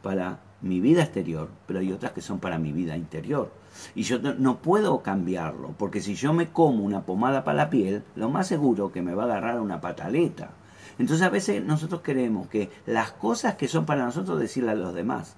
para 0.02 0.40
mi 0.60 0.78
vida 0.78 1.02
exterior, 1.02 1.48
pero 1.66 1.80
hay 1.80 1.90
otras 1.90 2.12
que 2.12 2.20
son 2.20 2.38
para 2.38 2.58
mi 2.58 2.70
vida 2.70 2.96
interior. 2.96 3.50
Y 3.94 4.02
yo 4.02 4.18
no 4.18 4.58
puedo 4.58 5.02
cambiarlo, 5.02 5.74
porque 5.78 6.00
si 6.00 6.14
yo 6.14 6.32
me 6.32 6.48
como 6.48 6.84
una 6.84 7.02
pomada 7.02 7.44
para 7.44 7.56
la 7.56 7.70
piel, 7.70 8.02
lo 8.16 8.28
más 8.28 8.46
seguro 8.46 8.92
que 8.92 9.02
me 9.02 9.14
va 9.14 9.24
a 9.24 9.26
agarrar 9.26 9.60
una 9.60 9.80
pataleta. 9.80 10.50
Entonces 10.98 11.26
a 11.26 11.30
veces 11.30 11.64
nosotros 11.64 12.02
queremos 12.02 12.48
que 12.48 12.70
las 12.86 13.12
cosas 13.12 13.54
que 13.54 13.68
son 13.68 13.86
para 13.86 14.04
nosotros 14.04 14.38
decirle 14.38 14.72
a 14.72 14.74
los 14.74 14.94
demás. 14.94 15.36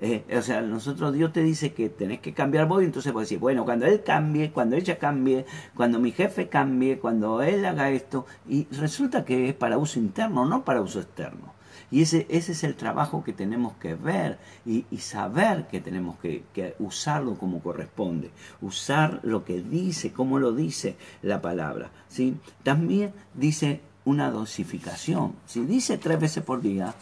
Eh, 0.00 0.24
o 0.36 0.42
sea, 0.42 0.60
nosotros 0.60 1.12
Dios 1.12 1.32
te 1.32 1.42
dice 1.42 1.72
que 1.72 1.88
tenés 1.88 2.20
que 2.20 2.34
cambiar 2.34 2.66
vos 2.66 2.82
y 2.82 2.86
entonces 2.86 3.12
vos 3.12 3.22
decís, 3.22 3.38
bueno, 3.38 3.64
cuando 3.64 3.86
él 3.86 4.02
cambie, 4.02 4.50
cuando 4.50 4.76
ella 4.76 4.98
cambie, 4.98 5.46
cuando 5.74 6.00
mi 6.00 6.10
jefe 6.10 6.48
cambie, 6.48 6.98
cuando 6.98 7.42
él 7.42 7.64
haga 7.64 7.90
esto, 7.90 8.26
y 8.48 8.66
resulta 8.72 9.24
que 9.24 9.50
es 9.50 9.54
para 9.54 9.78
uso 9.78 9.98
interno, 9.98 10.46
no 10.46 10.64
para 10.64 10.80
uso 10.80 11.00
externo. 11.00 11.54
Y 11.90 12.02
ese, 12.02 12.26
ese 12.28 12.52
es 12.52 12.64
el 12.64 12.74
trabajo 12.74 13.24
que 13.24 13.32
tenemos 13.32 13.74
que 13.74 13.94
ver 13.94 14.38
y, 14.66 14.84
saber 14.98 15.66
que 15.66 15.80
tenemos 15.80 16.18
que, 16.18 16.44
que, 16.54 16.74
usarlo 16.78 17.34
como 17.34 17.60
corresponde, 17.60 18.30
usar 18.60 19.20
lo 19.22 19.44
que 19.44 19.60
dice, 19.60 20.12
como 20.12 20.38
lo 20.38 20.52
dice 20.52 20.96
la 21.22 21.42
palabra. 21.42 21.90
¿sí? 22.08 22.36
También 22.62 23.12
dice 23.34 23.80
una 24.04 24.30
dosificación. 24.30 25.34
Si 25.46 25.64
dice 25.64 25.98
tres 25.98 26.20
veces 26.20 26.42
por 26.42 26.60
día, 26.60 26.94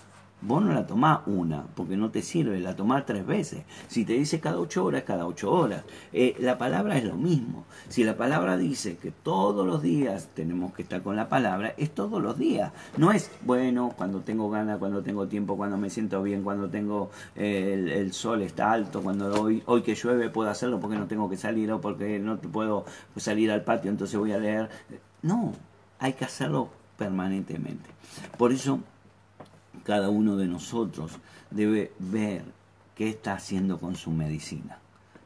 Vos 0.45 0.61
no 0.61 0.73
la 0.73 0.87
tomás 0.89 1.21
una, 1.27 1.65
porque 1.77 1.97
no 1.97 2.11
te 2.11 2.21
sirve, 2.21 2.59
la 2.59 2.75
tomás 2.75 3.07
tres 3.07 3.25
veces. 3.25 3.63
Si 3.87 4.05
te 4.05 4.15
dice 4.15 4.41
cada 4.41 4.59
ocho 4.59 4.85
horas, 4.85 5.05
cada 5.05 5.25
ocho 5.25 5.53
horas. 5.53 5.85
Eh, 6.13 6.35
la 6.41 6.59
palabra 6.59 6.99
es 6.99 7.05
lo 7.05 7.15
mismo. 7.15 7.65
Si 7.89 8.03
la 8.03 8.17
palabra 8.17 8.57
dice 8.57 8.97
que 8.97 9.13
todos 9.13 9.65
los 9.65 9.83
días 9.83 10.31
tenemos 10.35 10.75
que 10.75 10.83
estar 10.83 11.01
con 11.03 11.15
la 11.15 11.29
palabra, 11.29 11.75
es 11.77 11.91
todos 11.95 12.21
los 12.21 12.39
días. 12.39 12.73
No 12.97 13.13
es, 13.13 13.31
bueno, 13.43 13.95
cuando 13.97 14.23
tengo 14.23 14.51
ganas, 14.51 14.79
cuando 14.79 15.01
tengo 15.03 15.29
tiempo, 15.29 15.57
cuando 15.57 15.77
me 15.77 15.91
siento 15.91 16.21
bien, 16.25 16.43
cuando 16.43 16.69
tengo 16.69 17.11
eh, 17.37 18.01
el, 18.01 18.13
sol 18.13 18.43
está 18.43 18.73
alto, 18.73 19.01
cuando 19.01 19.41
hoy, 19.41 19.63
hoy 19.67 19.83
que 19.83 19.95
llueve 19.95 20.29
puedo 20.29 20.51
hacerlo 20.51 20.81
porque 20.81 20.97
no 20.97 21.07
tengo 21.07 21.31
que 21.31 21.37
salir 21.37 21.71
o 21.71 21.81
porque 21.81 22.19
no 22.19 22.39
puedo 22.39 22.85
salir 23.17 23.53
al 23.53 23.63
patio, 23.63 23.93
entonces 23.93 24.19
voy 24.19 24.33
a 24.33 24.39
leer. 24.39 24.69
No, 25.23 25.53
hay 26.01 26.15
que 26.15 26.25
hacerlo 26.25 26.69
permanentemente. 26.99 27.89
Por 28.37 28.53
eso 28.53 28.81
cada 29.85 30.11
uno 30.11 30.37
de 30.37 30.47
nosotros 30.47 31.13
debe 31.51 31.93
ver 31.99 32.45
qué 32.95 33.09
está 33.09 33.35
haciendo 33.35 33.79
con 33.79 33.97
su 33.97 34.11
medicina. 34.11 34.79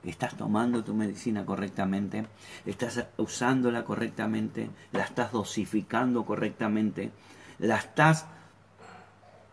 ¿Estás 0.04 0.36
tomando 0.36 0.84
tu 0.84 0.94
medicina 0.94 1.44
correctamente? 1.44 2.26
¿Estás 2.64 3.04
usándola 3.16 3.84
correctamente? 3.84 4.70
¿La 4.92 5.02
estás 5.02 5.32
dosificando 5.32 6.24
correctamente? 6.24 7.10
¿La 7.58 7.76
estás 7.76 8.26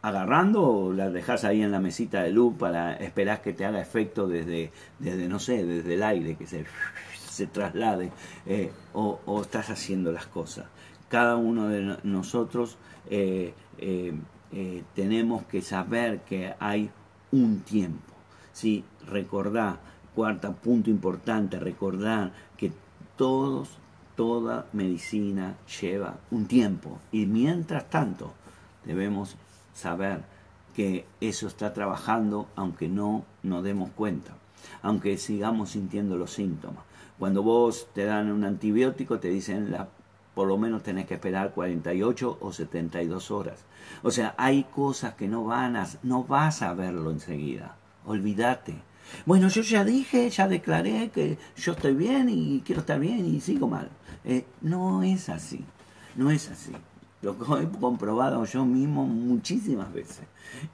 agarrando 0.03 0.61
o 0.61 0.93
la 0.93 1.09
dejas 1.09 1.43
ahí 1.43 1.63
en 1.63 1.71
la 1.71 1.79
mesita 1.79 2.21
de 2.21 2.31
luz 2.31 2.55
para 2.59 2.93
esperar 2.97 3.41
que 3.41 3.53
te 3.53 3.65
haga 3.65 3.81
efecto 3.81 4.27
desde, 4.27 4.71
desde 4.99 5.27
no 5.27 5.39
sé, 5.39 5.65
desde 5.65 5.95
el 5.95 6.03
aire, 6.03 6.35
que 6.35 6.45
se, 6.45 6.65
se 7.27 7.47
traslade? 7.47 8.11
Eh, 8.45 8.71
o, 8.93 9.41
estás 9.41 9.71
haciendo 9.71 10.11
las 10.11 10.27
cosas? 10.27 10.65
Cada 11.09 11.35
uno 11.35 11.67
de 11.67 11.97
nosotros 12.03 12.77
eh, 13.09 13.55
eh, 13.79 14.13
tenemos 14.93 15.43
que 15.45 15.61
saber 15.61 16.21
que 16.21 16.53
hay 16.59 16.89
un 17.31 17.61
tiempo. 17.61 18.13
¿sí? 18.53 18.83
Recordá 19.07 19.79
Cuarta 20.15 20.51
punto 20.53 20.91
importante, 20.91 21.59
recordar 21.59 22.33
que 22.55 22.71
todos, 23.17 23.69
toda 24.15 24.67
medicina 24.71 25.57
lleva 25.81 26.19
un 26.29 26.45
tiempo 26.45 26.99
y 27.11 27.25
mientras 27.25 27.89
tanto 27.89 28.33
debemos 28.85 29.35
saber 29.73 30.21
que 30.75 31.05
eso 31.19 31.47
está 31.47 31.73
trabajando 31.73 32.47
aunque 32.55 32.87
no 32.89 33.25
nos 33.41 33.63
demos 33.63 33.89
cuenta, 33.91 34.33
aunque 34.83 35.17
sigamos 35.17 35.71
sintiendo 35.71 36.15
los 36.15 36.31
síntomas. 36.33 36.83
Cuando 37.17 37.41
vos 37.41 37.87
te 37.93 38.05
dan 38.05 38.31
un 38.31 38.43
antibiótico 38.43 39.19
te 39.19 39.29
dicen 39.29 39.71
la, 39.71 39.87
por 40.33 40.47
lo 40.47 40.57
menos 40.57 40.83
tenés 40.83 41.05
que 41.05 41.15
esperar 41.15 41.51
48 41.53 42.37
o 42.41 42.51
72 42.51 43.31
horas. 43.31 43.59
O 44.01 44.11
sea, 44.11 44.33
hay 44.37 44.63
cosas 44.63 45.13
que 45.15 45.27
no 45.27 45.45
van 45.45 45.75
a, 45.75 45.87
no 46.03 46.23
vas 46.23 46.61
a 46.61 46.73
verlo 46.73 47.11
enseguida. 47.11 47.75
Olvídate 48.05 48.75
bueno, 49.25 49.47
yo 49.47 49.61
ya 49.61 49.83
dije, 49.83 50.29
ya 50.29 50.47
declaré 50.47 51.09
que 51.13 51.37
yo 51.55 51.73
estoy 51.73 51.93
bien 51.93 52.29
y 52.29 52.61
quiero 52.65 52.81
estar 52.81 52.99
bien 52.99 53.25
y 53.25 53.39
sigo 53.41 53.67
mal. 53.67 53.89
Eh, 54.25 54.45
no 54.61 55.03
es 55.03 55.29
así, 55.29 55.63
no 56.15 56.31
es 56.31 56.49
así. 56.49 56.71
Lo 57.21 57.31
he 57.59 57.69
comprobado 57.69 58.43
yo 58.45 58.65
mismo 58.65 59.05
muchísimas 59.05 59.93
veces. 59.93 60.25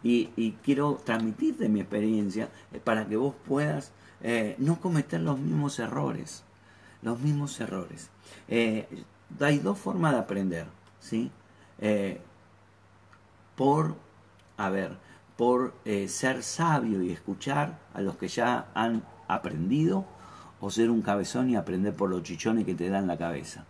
Y, 0.04 0.56
quiero 0.64 1.00
transmitirte 1.04 1.70
mi 1.70 1.80
experiencia 1.80 2.50
eh, 2.74 2.80
para 2.84 3.08
que 3.08 3.18
vos 3.18 3.36
puedas 3.48 3.92
eh, 4.22 4.56
no 4.58 4.80
cometer 4.80 5.22
los 5.22 5.40
mismos 5.40 5.78
errores. 5.78 6.44
Los 7.04 7.20
mismos 7.20 7.60
errores. 7.60 8.10
Hay 9.40 9.60
dos 9.60 9.78
formas 9.78 10.14
de 10.14 10.20
aprender, 10.20 10.68
¿sí? 11.00 11.32
por, 13.56 13.96
a 14.58 14.70
ver, 14.70 14.98
por 15.40 15.74
eh, 15.86 16.10
ser 16.10 16.44
sabio 16.44 17.02
y 17.02 17.12
escuchar 17.12 17.80
a 17.94 18.02
los 18.02 18.18
que 18.18 18.28
ya 18.28 18.68
han 18.74 19.04
aprendido 19.30 20.06
o 20.60 20.70
ser 20.70 20.90
un 20.90 21.02
cabezón 21.02 21.50
y 21.50 21.56
aprender 21.56 21.94
por 21.94 22.10
los 22.10 22.24
chichones 22.24 22.66
que 22.66 22.76
te 22.76 22.90
dan 22.90 23.08
la 23.08 23.18
cabeza. 23.18 23.66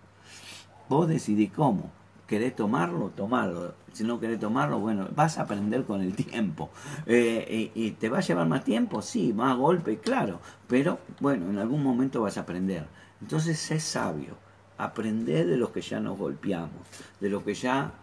Vos 0.89 1.07
decidís 1.07 1.51
cómo. 1.51 1.91
¿Querés 2.25 2.55
tomarlo? 2.55 3.09
Tomarlo. 3.15 3.75
Si 3.93 4.03
no 4.03 4.19
querés 4.19 4.39
tomarlo, 4.39 4.79
bueno, 4.79 5.07
vas 5.15 5.37
a 5.37 5.43
aprender 5.43 5.83
con 5.85 6.01
el 6.01 6.15
tiempo. 6.15 6.71
Eh, 7.05 7.71
y, 7.75 7.91
te 7.91 8.09
va 8.09 8.19
a 8.19 8.21
llevar 8.21 8.47
más 8.47 8.63
tiempo? 8.63 9.03
Sí, 9.03 9.33
más 9.33 9.57
golpe, 9.57 9.99
claro. 9.99 10.39
Pero 10.67 10.99
bueno, 11.19 11.49
en 11.49 11.57
algún 11.57 11.83
momento 11.83 12.21
vas 12.21 12.37
a 12.37 12.41
aprender. 12.41 12.87
Entonces, 13.21 13.59
sé 13.59 13.79
sabio. 13.79 14.37
Aprender 14.79 15.45
de 15.45 15.57
los 15.57 15.69
que 15.69 15.81
ya 15.81 15.99
nos 15.99 16.17
golpeamos, 16.17 16.81
de 17.19 17.29
los 17.29 17.43
que 17.43 17.53
ya 17.53 17.93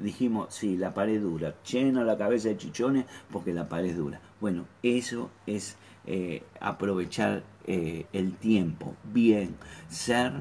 dijimos, 0.00 0.54
sí, 0.54 0.76
la 0.76 0.94
pared 0.94 1.20
dura, 1.20 1.54
llena 1.62 2.04
la 2.04 2.16
cabeza 2.16 2.48
de 2.48 2.56
chichones 2.56 3.04
porque 3.30 3.52
la 3.52 3.68
pared 3.68 3.94
dura. 3.94 4.20
Bueno, 4.40 4.64
eso 4.82 5.30
es 5.46 5.76
eh, 6.06 6.42
aprovechar 6.60 7.44
eh, 7.66 8.06
el 8.12 8.34
tiempo, 8.34 8.96
bien, 9.04 9.56
ser 9.88 10.32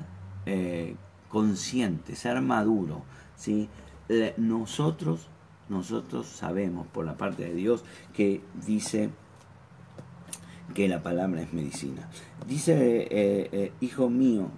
eh, 0.46 0.96
consciente, 1.30 2.16
ser 2.16 2.42
maduro. 2.42 3.04
¿sí? 3.36 3.70
nosotros, 4.38 5.28
nosotros 5.70 6.28
sabemos 6.28 6.88
por 6.88 7.06
la 7.06 7.16
parte 7.16 7.46
de 7.46 7.54
Dios 7.54 7.84
que 8.14 8.42
dice 8.66 9.10
que 10.74 10.88
la 10.88 11.02
palabra 11.02 11.42
es 11.42 11.54
medicina. 11.54 12.10
Dice, 12.48 13.08
eh, 13.10 13.50
eh, 13.52 13.72
hijo 13.82 14.10
mío, 14.10 14.50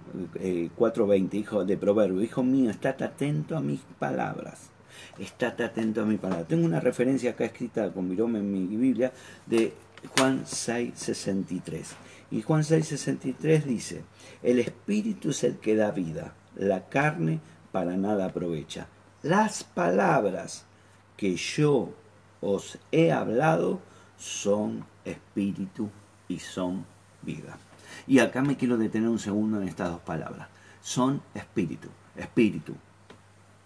4.20, 0.76 1.34
eh, 1.34 1.40
hijo 1.40 1.64
de 1.64 1.76
proverbio, 1.76 2.22
hijo 2.22 2.42
mío, 2.42 2.70
estate 2.70 3.04
atento 3.04 3.56
a 3.56 3.60
mis 3.60 3.80
palabras. 3.98 4.70
Estate 5.18 5.64
atento 5.64 6.02
a 6.02 6.04
mis 6.04 6.18
palabras. 6.18 6.48
Tengo 6.48 6.64
una 6.64 6.80
referencia 6.80 7.30
acá 7.30 7.44
escrita 7.44 7.92
con 7.92 8.08
virome 8.08 8.38
en 8.40 8.52
mi 8.52 8.76
Biblia 8.76 9.12
de 9.46 9.72
Juan 10.16 10.44
6.63. 10.44 11.84
Y 12.30 12.42
Juan 12.42 12.62
6.63 12.62 13.64
dice, 13.64 14.04
el 14.42 14.58
espíritu 14.58 15.30
es 15.30 15.44
el 15.44 15.58
que 15.58 15.76
da 15.76 15.90
vida, 15.90 16.34
la 16.56 16.88
carne 16.88 17.40
para 17.70 17.96
nada 17.96 18.26
aprovecha. 18.26 18.88
Las 19.22 19.64
palabras 19.64 20.64
que 21.16 21.36
yo 21.36 21.92
os 22.40 22.78
he 22.92 23.12
hablado 23.12 23.80
son 24.16 24.84
espíritu 25.04 25.90
y 26.28 26.38
son 26.38 26.84
vida. 27.22 27.58
Y 28.06 28.18
acá 28.18 28.42
me 28.42 28.56
quiero 28.56 28.76
detener 28.76 29.08
un 29.08 29.18
segundo 29.18 29.60
en 29.60 29.68
estas 29.68 29.90
dos 29.90 30.00
palabras. 30.00 30.48
Son 30.82 31.22
espíritu, 31.34 31.88
espíritu. 32.16 32.74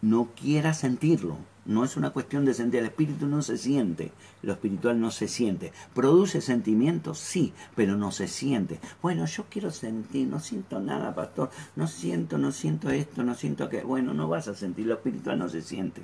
No 0.01 0.29
quiera 0.37 0.75
sentirlo. 0.75 1.37
No 1.65 1.85
es 1.85 1.97
una 1.97 2.11
cuestión 2.11 2.45
de 2.45 2.55
sentir. 2.55 2.81
El 2.81 2.87
espíritu 2.87 3.27
no 3.27 3.43
se 3.43 3.59
siente. 3.59 4.13
Lo 4.43 4.53
espiritual 4.53 5.01
no 5.01 5.11
se 5.11 5.27
siente. 5.27 5.73
¿Produce 5.93 6.41
sentimientos? 6.41 7.19
Sí, 7.19 7.53
pero 7.75 7.97
no 7.97 8.13
se 8.13 8.29
siente. 8.29 8.79
Bueno, 9.03 9.27
yo 9.27 9.45
quiero 9.51 9.71
sentir. 9.71 10.29
No 10.29 10.39
siento 10.39 10.81
nada, 10.81 11.15
pastor. 11.15 11.51
No 11.75 11.89
siento, 11.89 12.39
no 12.39 12.53
siento 12.53 12.91
esto, 12.91 13.25
no 13.25 13.35
siento 13.35 13.69
que. 13.69 13.83
Bueno, 13.83 14.15
no 14.15 14.29
vas 14.29 14.49
a 14.49 14.55
sentir. 14.55 14.87
Lo 14.87 14.95
espiritual 14.95 15.39
no 15.39 15.49
se 15.49 15.61
siente. 15.61 16.03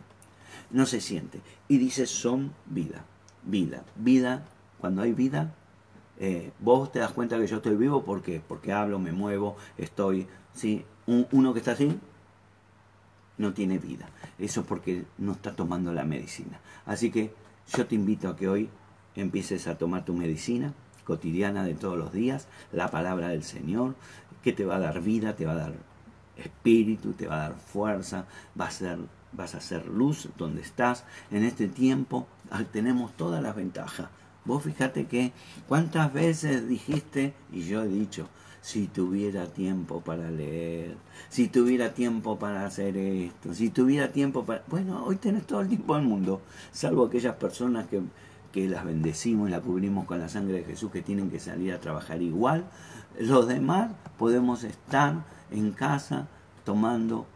No 0.71 0.87
se 0.87 1.01
siente. 1.01 1.41
Y 1.69 1.79
dice, 1.79 2.07
son 2.07 2.53
vida. 2.67 3.05
Vida. 3.45 3.85
Vida. 3.97 4.45
Cuando 4.81 5.03
hay 5.03 5.13
vida, 5.13 5.55
eh, 6.19 6.53
vos 6.61 6.93
te 6.93 7.01
das 7.01 7.13
cuenta 7.13 7.39
que 7.39 7.47
yo 7.47 7.57
estoy 7.57 7.77
vivo 7.77 8.05
¿por 8.05 8.23
porque 8.47 8.73
hablo, 8.73 8.99
me 8.99 9.13
muevo, 9.13 9.57
estoy, 9.79 10.27
¿sí? 10.53 10.85
uno 11.07 11.53
que 11.53 11.59
está 11.59 11.73
así 11.73 11.99
no 13.37 13.53
tiene 13.53 13.79
vida. 13.79 14.09
Eso 14.39 14.61
es 14.61 14.67
porque 14.67 15.05
no 15.19 15.33
está 15.33 15.55
tomando 15.55 15.93
la 15.93 16.05
medicina. 16.05 16.61
Así 16.87 17.11
que 17.11 17.35
yo 17.75 17.87
te 17.87 17.95
invito 17.95 18.29
a 18.29 18.37
que 18.37 18.49
hoy 18.49 18.69
empieces 19.17 19.67
a 19.67 19.77
tomar 19.77 20.05
tu 20.05 20.15
medicina 20.15 20.73
cotidiana 21.05 21.65
de 21.65 21.75
todos 21.75 21.99
los 21.99 22.13
días, 22.13 22.49
la 22.73 22.91
palabra 22.91 23.29
del 23.29 23.43
Señor, 23.43 23.95
que 24.43 24.53
te 24.53 24.65
va 24.65 24.77
a 24.77 24.81
dar 24.81 25.03
vida, 25.03 25.37
te 25.37 25.45
va 25.45 25.53
a 25.53 25.57
dar 25.57 25.75
espíritu, 26.37 27.13
te 27.13 27.27
va 27.27 27.37
a 27.37 27.49
dar 27.49 27.59
fuerza, 27.59 28.27
va 28.59 28.67
a 28.67 28.71
ser, 28.71 28.99
vas 29.33 29.55
a 29.55 29.61
ser 29.61 29.87
luz 29.87 30.29
donde 30.39 30.63
estás. 30.63 31.05
En 31.31 31.45
este 31.45 31.69
tiempo 31.69 32.27
ah, 32.51 32.65
tenemos 32.71 33.15
todas 33.17 33.43
las 33.43 33.55
ventajas 33.55 34.09
Vos 34.45 34.63
fíjate 34.63 35.07
que 35.07 35.33
cuántas 35.69 36.13
veces 36.13 36.69
dijiste, 36.69 37.33
y 37.51 37.63
yo 37.63 37.83
he 37.83 37.89
dicho, 37.89 38.29
si 38.61 38.87
tuviera 38.87 39.47
tiempo 39.47 40.01
para 40.01 40.31
leer, 40.31 40.97
si 41.29 41.49
tuviera 41.49 41.95
tiempo 41.95 42.39
para 42.39 42.67
hacer 42.67 42.97
esto, 42.97 43.55
si 43.55 43.71
tuviera 43.71 44.13
tiempo 44.13 44.45
para... 44.45 44.63
Bueno, 44.69 45.05
hoy 45.05 45.17
tenés 45.17 45.47
todo 45.47 45.63
el 45.63 45.69
tiempo 45.69 45.95
del 45.95 46.05
mundo, 46.05 46.43
salvo 46.73 47.07
aquellas 47.07 47.37
personas 47.37 47.87
que, 47.89 48.03
que 48.53 48.69
las 48.69 48.85
bendecimos 48.85 49.49
y 49.49 49.53
las 49.53 49.61
cubrimos 49.61 50.05
con 50.05 50.19
la 50.19 50.29
sangre 50.29 50.59
de 50.59 50.65
Jesús 50.65 50.91
que 50.91 51.03
tienen 51.03 51.31
que 51.31 51.41
salir 51.41 51.73
a 51.73 51.81
trabajar 51.81 52.21
igual. 52.21 52.65
Los 53.19 53.49
demás 53.49 53.93
podemos 54.19 54.63
estar 54.65 55.25
en 55.51 55.73
casa 55.73 56.29
tomando 56.65 57.27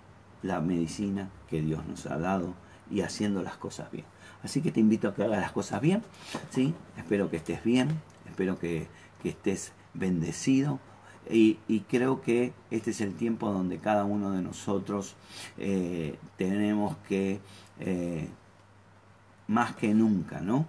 la 0.43 0.61
medicina 0.61 1.31
que 1.49 1.63
Dios 1.63 1.87
nos 1.87 2.07
ha 2.07 2.19
dado 2.19 2.55
y 2.91 3.01
haciendo 3.03 3.43
las 3.43 3.57
cosas 3.57 3.91
bien. 3.91 4.05
Así 4.43 4.63
que 4.63 4.71
te 4.71 4.81
invito 4.81 5.09
a 5.09 5.15
que 5.15 5.25
hagas 5.25 5.41
las 5.41 5.53
cosas 5.53 5.81
bien, 5.81 6.03
¿sí? 6.51 6.75
Espero 6.97 7.31
que 7.31 7.39
estés 7.39 7.63
bien, 7.65 7.89
espero 8.29 8.59
que, 8.59 8.87
estés 9.25 9.73
bendecido. 9.95 10.79
Y, 11.31 11.57
creo 11.89 12.23
que 12.23 12.53
este 12.71 12.93
es 12.93 13.01
el 13.01 13.15
tiempo 13.15 13.53
donde 13.53 13.79
cada 13.79 14.05
uno 14.05 14.31
de 14.31 14.41
nosotros 14.41 15.17
eh, 15.59 16.17
tenemos 16.37 16.97
que, 17.09 17.41
eh, 17.81 18.29
más 19.47 19.75
que 19.75 19.93
nunca, 19.93 20.41
¿no? 20.41 20.67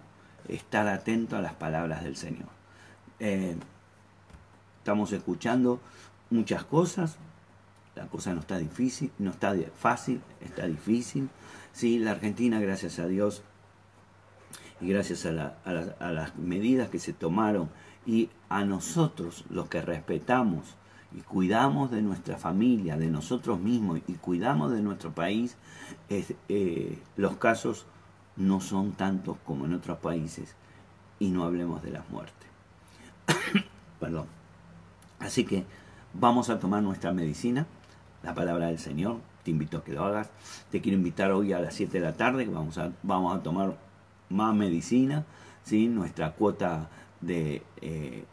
Estar 0.47 0.87
atento 0.87 1.37
a 1.37 1.41
las 1.41 1.53
palabras 1.53 2.03
del 2.03 2.17
Señor. 2.17 2.49
Eh, 3.19 3.55
estamos 4.79 5.11
escuchando 5.11 5.79
muchas 6.29 6.63
cosas, 6.63 7.17
la 7.99 8.07
cosa 8.07 8.33
no 8.33 8.39
está 8.39 8.57
difícil, 8.57 9.11
no 9.19 9.31
está 9.31 9.53
fácil, 9.77 10.21
está 10.39 10.65
difícil. 10.65 11.29
Sí, 11.73 11.99
la 11.99 12.11
Argentina, 12.11 12.57
gracias 12.61 12.97
a 12.97 13.07
Dios, 13.07 13.43
y 14.79 14.87
gracias 14.87 15.25
a, 15.25 15.31
las 16.11 16.37
medidas 16.37 16.87
que 16.87 16.99
se 16.99 17.11
tomaron 17.11 17.69
y 18.05 18.29
a 18.47 18.63
nosotros 18.63 19.43
los 19.49 19.67
que 19.67 19.81
respetamos 19.81 20.75
y 21.11 21.19
cuidamos 21.21 21.91
de 21.91 22.01
nuestra 22.01 22.37
familia, 22.37 22.95
de 22.95 23.07
nosotros 23.07 23.59
mismos 23.59 23.99
y 24.07 24.13
cuidamos 24.13 24.71
de 24.71 24.81
nuestro 24.81 25.11
país, 25.11 25.57
eh, 26.07 26.99
los 27.17 27.35
casos 27.35 27.85
no 28.37 28.61
son 28.61 28.93
tantos 28.93 29.37
como 29.45 29.65
en 29.65 29.73
otros 29.73 29.97
países 29.97 30.55
y 31.19 31.31
no 31.31 31.43
hablemos 31.43 31.83
de 31.83 31.91
las 31.91 32.09
muertes. 32.09 32.47
Perdón. 33.99 34.27
Así 35.19 35.43
que 35.43 35.65
vamos 36.13 36.49
a 36.49 36.59
tomar 36.59 36.81
nuestra 36.81 37.11
medicina, 37.11 37.67
la 38.23 38.33
palabra 38.33 38.67
del 38.67 38.79
Señor. 38.79 39.17
Te 39.43 39.51
invito 39.51 39.77
a 39.77 39.83
que 39.83 39.93
lo 39.93 40.03
hagas. 40.03 40.29
Te 40.71 40.81
quiero 40.81 40.97
invitar 40.97 41.31
hoy 41.31 41.53
a 41.53 41.59
las 41.59 41.73
7 41.73 41.99
de 41.99 42.05
la 42.05 42.13
tarde, 42.13 42.45
que 42.45 42.51
vamos 42.51 42.77
a, 42.77 42.91
vamos 43.03 43.35
a 43.35 43.41
tomar 43.41 43.77
más 44.29 44.55
medicina, 44.55 45.25
¿sí? 45.63 45.87
nuestra 45.87 46.33
cuota 46.33 46.89
de, 47.21 47.63
eh, 47.81 48.25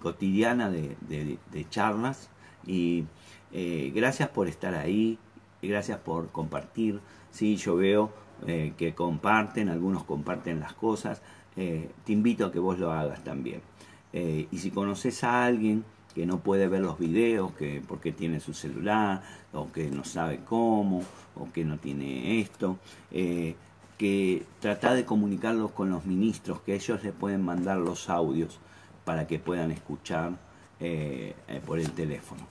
cotidiana 0.00 0.70
de, 0.70 1.66
charlas. 1.70 2.30
Y 2.66 3.04
eh, 3.52 3.92
gracias 3.94 4.28
por 4.28 4.48
estar 4.48 4.74
ahí, 4.74 5.18
gracias 5.62 5.98
por 5.98 6.30
compartir. 6.30 7.00
¿sí? 7.30 7.56
Yo 7.56 7.76
veo 7.76 8.12
eh, 8.46 8.74
que 8.76 8.94
comparten, 8.94 9.68
algunos 9.68 10.04
comparten 10.04 10.60
las 10.60 10.74
cosas. 10.74 11.22
te 11.54 12.12
invito 12.12 12.46
a 12.46 12.52
que 12.52 12.58
vos 12.58 12.78
lo 12.78 12.92
hagas 12.92 13.22
también. 13.22 13.69
Y 14.12 14.58
si 14.58 14.70
conoces 14.70 15.22
a 15.24 15.44
alguien 15.44 15.84
que 16.14 16.26
no 16.26 16.40
puede 16.40 16.68
ver 16.68 16.80
los 16.80 16.98
videos 16.98 17.52
que 17.52 17.82
porque 17.86 18.12
tiene 18.12 18.40
su 18.40 18.52
celular 18.52 19.22
o 19.52 19.70
que 19.70 19.90
no 19.90 20.04
sabe 20.04 20.40
cómo 20.44 21.02
o 21.36 21.50
que 21.52 21.64
no 21.64 21.78
tiene 21.78 22.40
esto 22.40 22.78
eh, 23.10 23.54
que 23.98 24.44
trata 24.60 24.94
de 24.94 25.04
comunicarlos 25.04 25.72
con 25.72 25.90
los 25.90 26.06
ministros 26.06 26.60
que 26.62 26.74
ellos 26.74 27.02
le 27.04 27.12
pueden 27.12 27.42
mandar 27.42 27.78
los 27.78 28.08
audios 28.08 28.58
para 29.04 29.26
que 29.26 29.38
puedan 29.38 29.70
escuchar 29.70 30.32
eh, 30.80 31.34
eh, 31.48 31.60
por 31.64 31.78
el 31.78 31.90
teléfono 31.92 32.46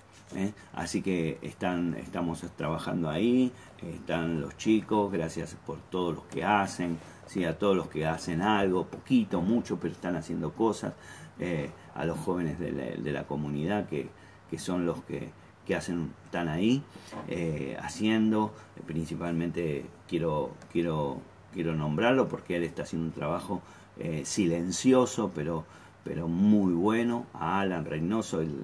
así 0.74 1.02
que 1.02 1.40
están 1.42 1.96
estamos 1.96 2.42
trabajando 2.56 3.10
ahí 3.10 3.52
están 3.82 4.42
los 4.42 4.56
chicos 4.58 5.12
gracias 5.12 5.58
por 5.66 5.80
todos 5.90 6.14
los 6.14 6.26
que 6.26 6.44
hacen 6.44 7.00
sí 7.26 7.44
a 7.46 7.58
todos 7.58 7.76
los 7.76 7.88
que 7.88 8.06
hacen 8.06 8.44
algo 8.44 8.86
poquito 8.86 9.42
mucho 9.42 9.80
pero 9.80 9.92
están 9.92 10.16
haciendo 10.16 10.54
cosas 10.54 10.94
eh, 11.40 11.70
a 11.96 12.06
los 12.06 12.18
jóvenes 12.20 12.60
de 12.60 13.12
la, 13.12 13.24
comunidad 13.24 13.88
que, 13.88 14.10
son 14.58 14.86
los 14.86 14.98
que, 15.04 15.32
hacen, 15.76 16.12
están 16.26 16.48
ahí 16.48 16.84
eh, 17.28 17.78
haciendo, 17.80 18.54
principalmente 18.88 19.86
quiero, 20.08 20.52
quiero, 20.72 21.20
quiero 21.54 21.76
nombrarlo 21.76 22.28
porque 22.28 22.56
él 22.56 22.64
está 22.64 22.84
haciendo 22.84 23.08
un 23.08 23.14
trabajo 23.14 23.62
eh, 24.00 24.24
silencioso 24.26 25.32
pero, 25.36 25.66
pero 26.04 26.28
muy 26.28 26.74
bueno, 26.74 27.28
a 27.34 27.62
Alan 27.62 27.86
Reynoso, 27.86 28.42
el, 28.42 28.56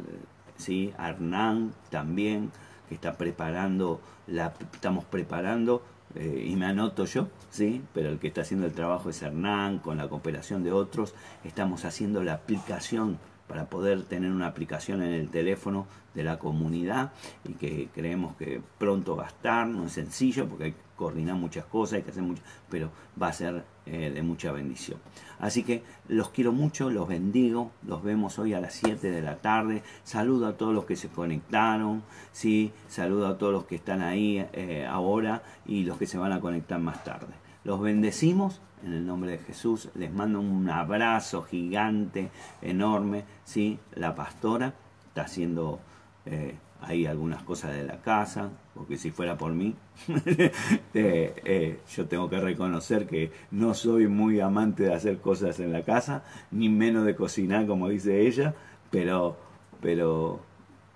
¿sí? 0.57 0.93
a 0.97 1.09
Hernán 1.09 1.73
también, 1.89 2.51
que 2.89 2.95
está 2.95 3.17
preparando, 3.17 3.99
la, 4.27 4.53
estamos 4.73 5.05
preparando 5.05 5.81
eh, 6.15 6.45
y 6.47 6.55
me 6.55 6.65
anoto 6.65 7.05
yo, 7.05 7.27
¿sí? 7.49 7.83
pero 7.93 8.09
el 8.09 8.19
que 8.19 8.27
está 8.27 8.41
haciendo 8.41 8.65
el 8.65 8.73
trabajo 8.73 9.09
es 9.09 9.21
Hernán, 9.21 9.79
con 9.79 9.97
la 9.97 10.07
cooperación 10.07 10.63
de 10.63 10.71
otros, 10.71 11.13
estamos 11.43 11.85
haciendo 11.85 12.23
la 12.23 12.33
aplicación 12.33 13.19
para 13.47 13.65
poder 13.65 14.03
tener 14.03 14.31
una 14.31 14.47
aplicación 14.47 15.03
en 15.03 15.13
el 15.13 15.29
teléfono 15.29 15.85
de 16.13 16.23
la 16.23 16.39
comunidad 16.39 17.11
y 17.43 17.53
que 17.53 17.89
creemos 17.93 18.35
que 18.37 18.61
pronto 18.77 19.15
va 19.15 19.25
a 19.25 19.27
estar, 19.27 19.67
no 19.67 19.85
es 19.85 19.91
sencillo 19.91 20.47
porque 20.47 20.63
hay 20.63 20.71
que 20.71 20.79
coordinar 20.95 21.35
muchas 21.35 21.65
cosas, 21.65 21.97
hay 21.97 22.03
que 22.03 22.11
hacer 22.11 22.23
mucho, 22.23 22.41
pero 22.69 22.89
va 23.21 23.27
a 23.27 23.33
ser 23.33 23.63
eh, 23.85 24.11
de 24.13 24.21
mucha 24.21 24.51
bendición. 24.51 24.99
Así 25.39 25.63
que 25.63 25.83
los 26.07 26.29
quiero 26.29 26.51
mucho, 26.51 26.89
los 26.89 27.07
bendigo, 27.07 27.71
los 27.85 28.03
vemos 28.03 28.39
hoy 28.39 28.53
a 28.53 28.61
las 28.61 28.73
7 28.73 29.11
de 29.11 29.21
la 29.21 29.37
tarde, 29.37 29.83
saludo 30.03 30.47
a 30.47 30.57
todos 30.57 30.73
los 30.73 30.85
que 30.85 30.95
se 30.95 31.09
conectaron, 31.09 32.03
¿sí? 32.31 32.71
saludo 32.87 33.27
a 33.27 33.37
todos 33.37 33.53
los 33.53 33.65
que 33.65 33.75
están 33.75 34.01
ahí 34.01 34.45
eh, 34.53 34.87
ahora 34.89 35.43
y 35.65 35.83
los 35.83 35.97
que 35.97 36.07
se 36.07 36.17
van 36.17 36.31
a 36.31 36.39
conectar 36.39 36.79
más 36.79 37.03
tarde. 37.03 37.33
Los 37.63 37.81
bendecimos 37.81 38.61
en 38.83 38.93
el 38.93 39.05
nombre 39.05 39.31
de 39.31 39.37
Jesús. 39.39 39.89
Les 39.95 40.13
mando 40.13 40.39
un 40.39 40.69
abrazo 40.69 41.41
gigante, 41.41 42.29
enorme. 42.61 43.25
¿sí? 43.43 43.79
La 43.95 44.15
pastora 44.15 44.73
está 45.07 45.23
haciendo 45.23 45.79
eh, 46.25 46.55
ahí 46.87 47.05
algunas 47.05 47.43
cosas 47.43 47.73
de 47.73 47.83
la 47.83 48.01
casa, 48.01 48.49
porque 48.73 48.97
si 48.97 49.11
fuera 49.11 49.37
por 49.37 49.53
mí, 49.53 49.75
eh, 50.07 50.51
eh, 50.93 51.79
yo 51.95 52.07
tengo 52.07 52.29
que 52.29 52.39
reconocer 52.39 53.07
que 53.07 53.31
no 53.51 53.73
soy 53.73 54.07
muy 54.07 54.39
amante 54.39 54.83
de 54.83 54.93
hacer 54.93 55.19
cosas 55.19 55.59
en 55.59 55.71
la 55.71 55.83
casa, 55.83 56.23
ni 56.51 56.69
menos 56.69 57.05
de 57.05 57.15
cocinar, 57.15 57.67
como 57.67 57.89
dice 57.89 58.27
ella, 58.27 58.53
pero, 58.91 59.37
pero 59.81 60.39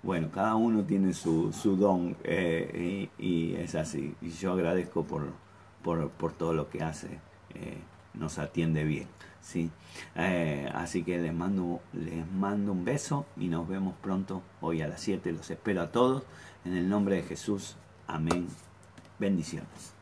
bueno, 0.02 0.30
cada 0.32 0.54
uno 0.54 0.84
tiene 0.84 1.12
su, 1.12 1.52
su 1.52 1.76
don 1.76 2.16
y, 2.24 3.54
es 3.54 3.74
así. 3.74 4.14
Y 4.20 4.30
yo 4.30 4.52
agradezco 4.52 5.04
por, 5.04 5.32
por, 5.82 6.10
por 6.10 6.32
todo 6.32 6.54
lo 6.54 6.68
que 6.68 6.82
hace, 6.82 7.18
eh, 7.54 7.78
nos 8.14 8.38
atiende 8.38 8.84
bien. 8.84 9.08
¿sí? 9.42 9.70
Eh, 10.14 10.70
así 10.74 11.02
que 11.02 11.18
les 11.18 11.34
mando, 11.34 11.80
les 11.92 12.30
mando 12.32 12.72
un 12.72 12.84
beso 12.84 13.26
y 13.36 13.48
nos 13.48 13.68
vemos 13.68 13.94
pronto 14.00 14.42
hoy 14.60 14.82
a 14.82 14.88
las 14.88 15.00
7. 15.00 15.32
Los 15.32 15.50
espero 15.50 15.82
a 15.82 15.90
todos. 15.90 16.24
En 16.64 16.76
el 16.76 16.88
nombre 16.88 17.16
de 17.16 17.22
Jesús. 17.22 17.76
Amén. 18.06 18.48
Bendiciones. 19.18 19.99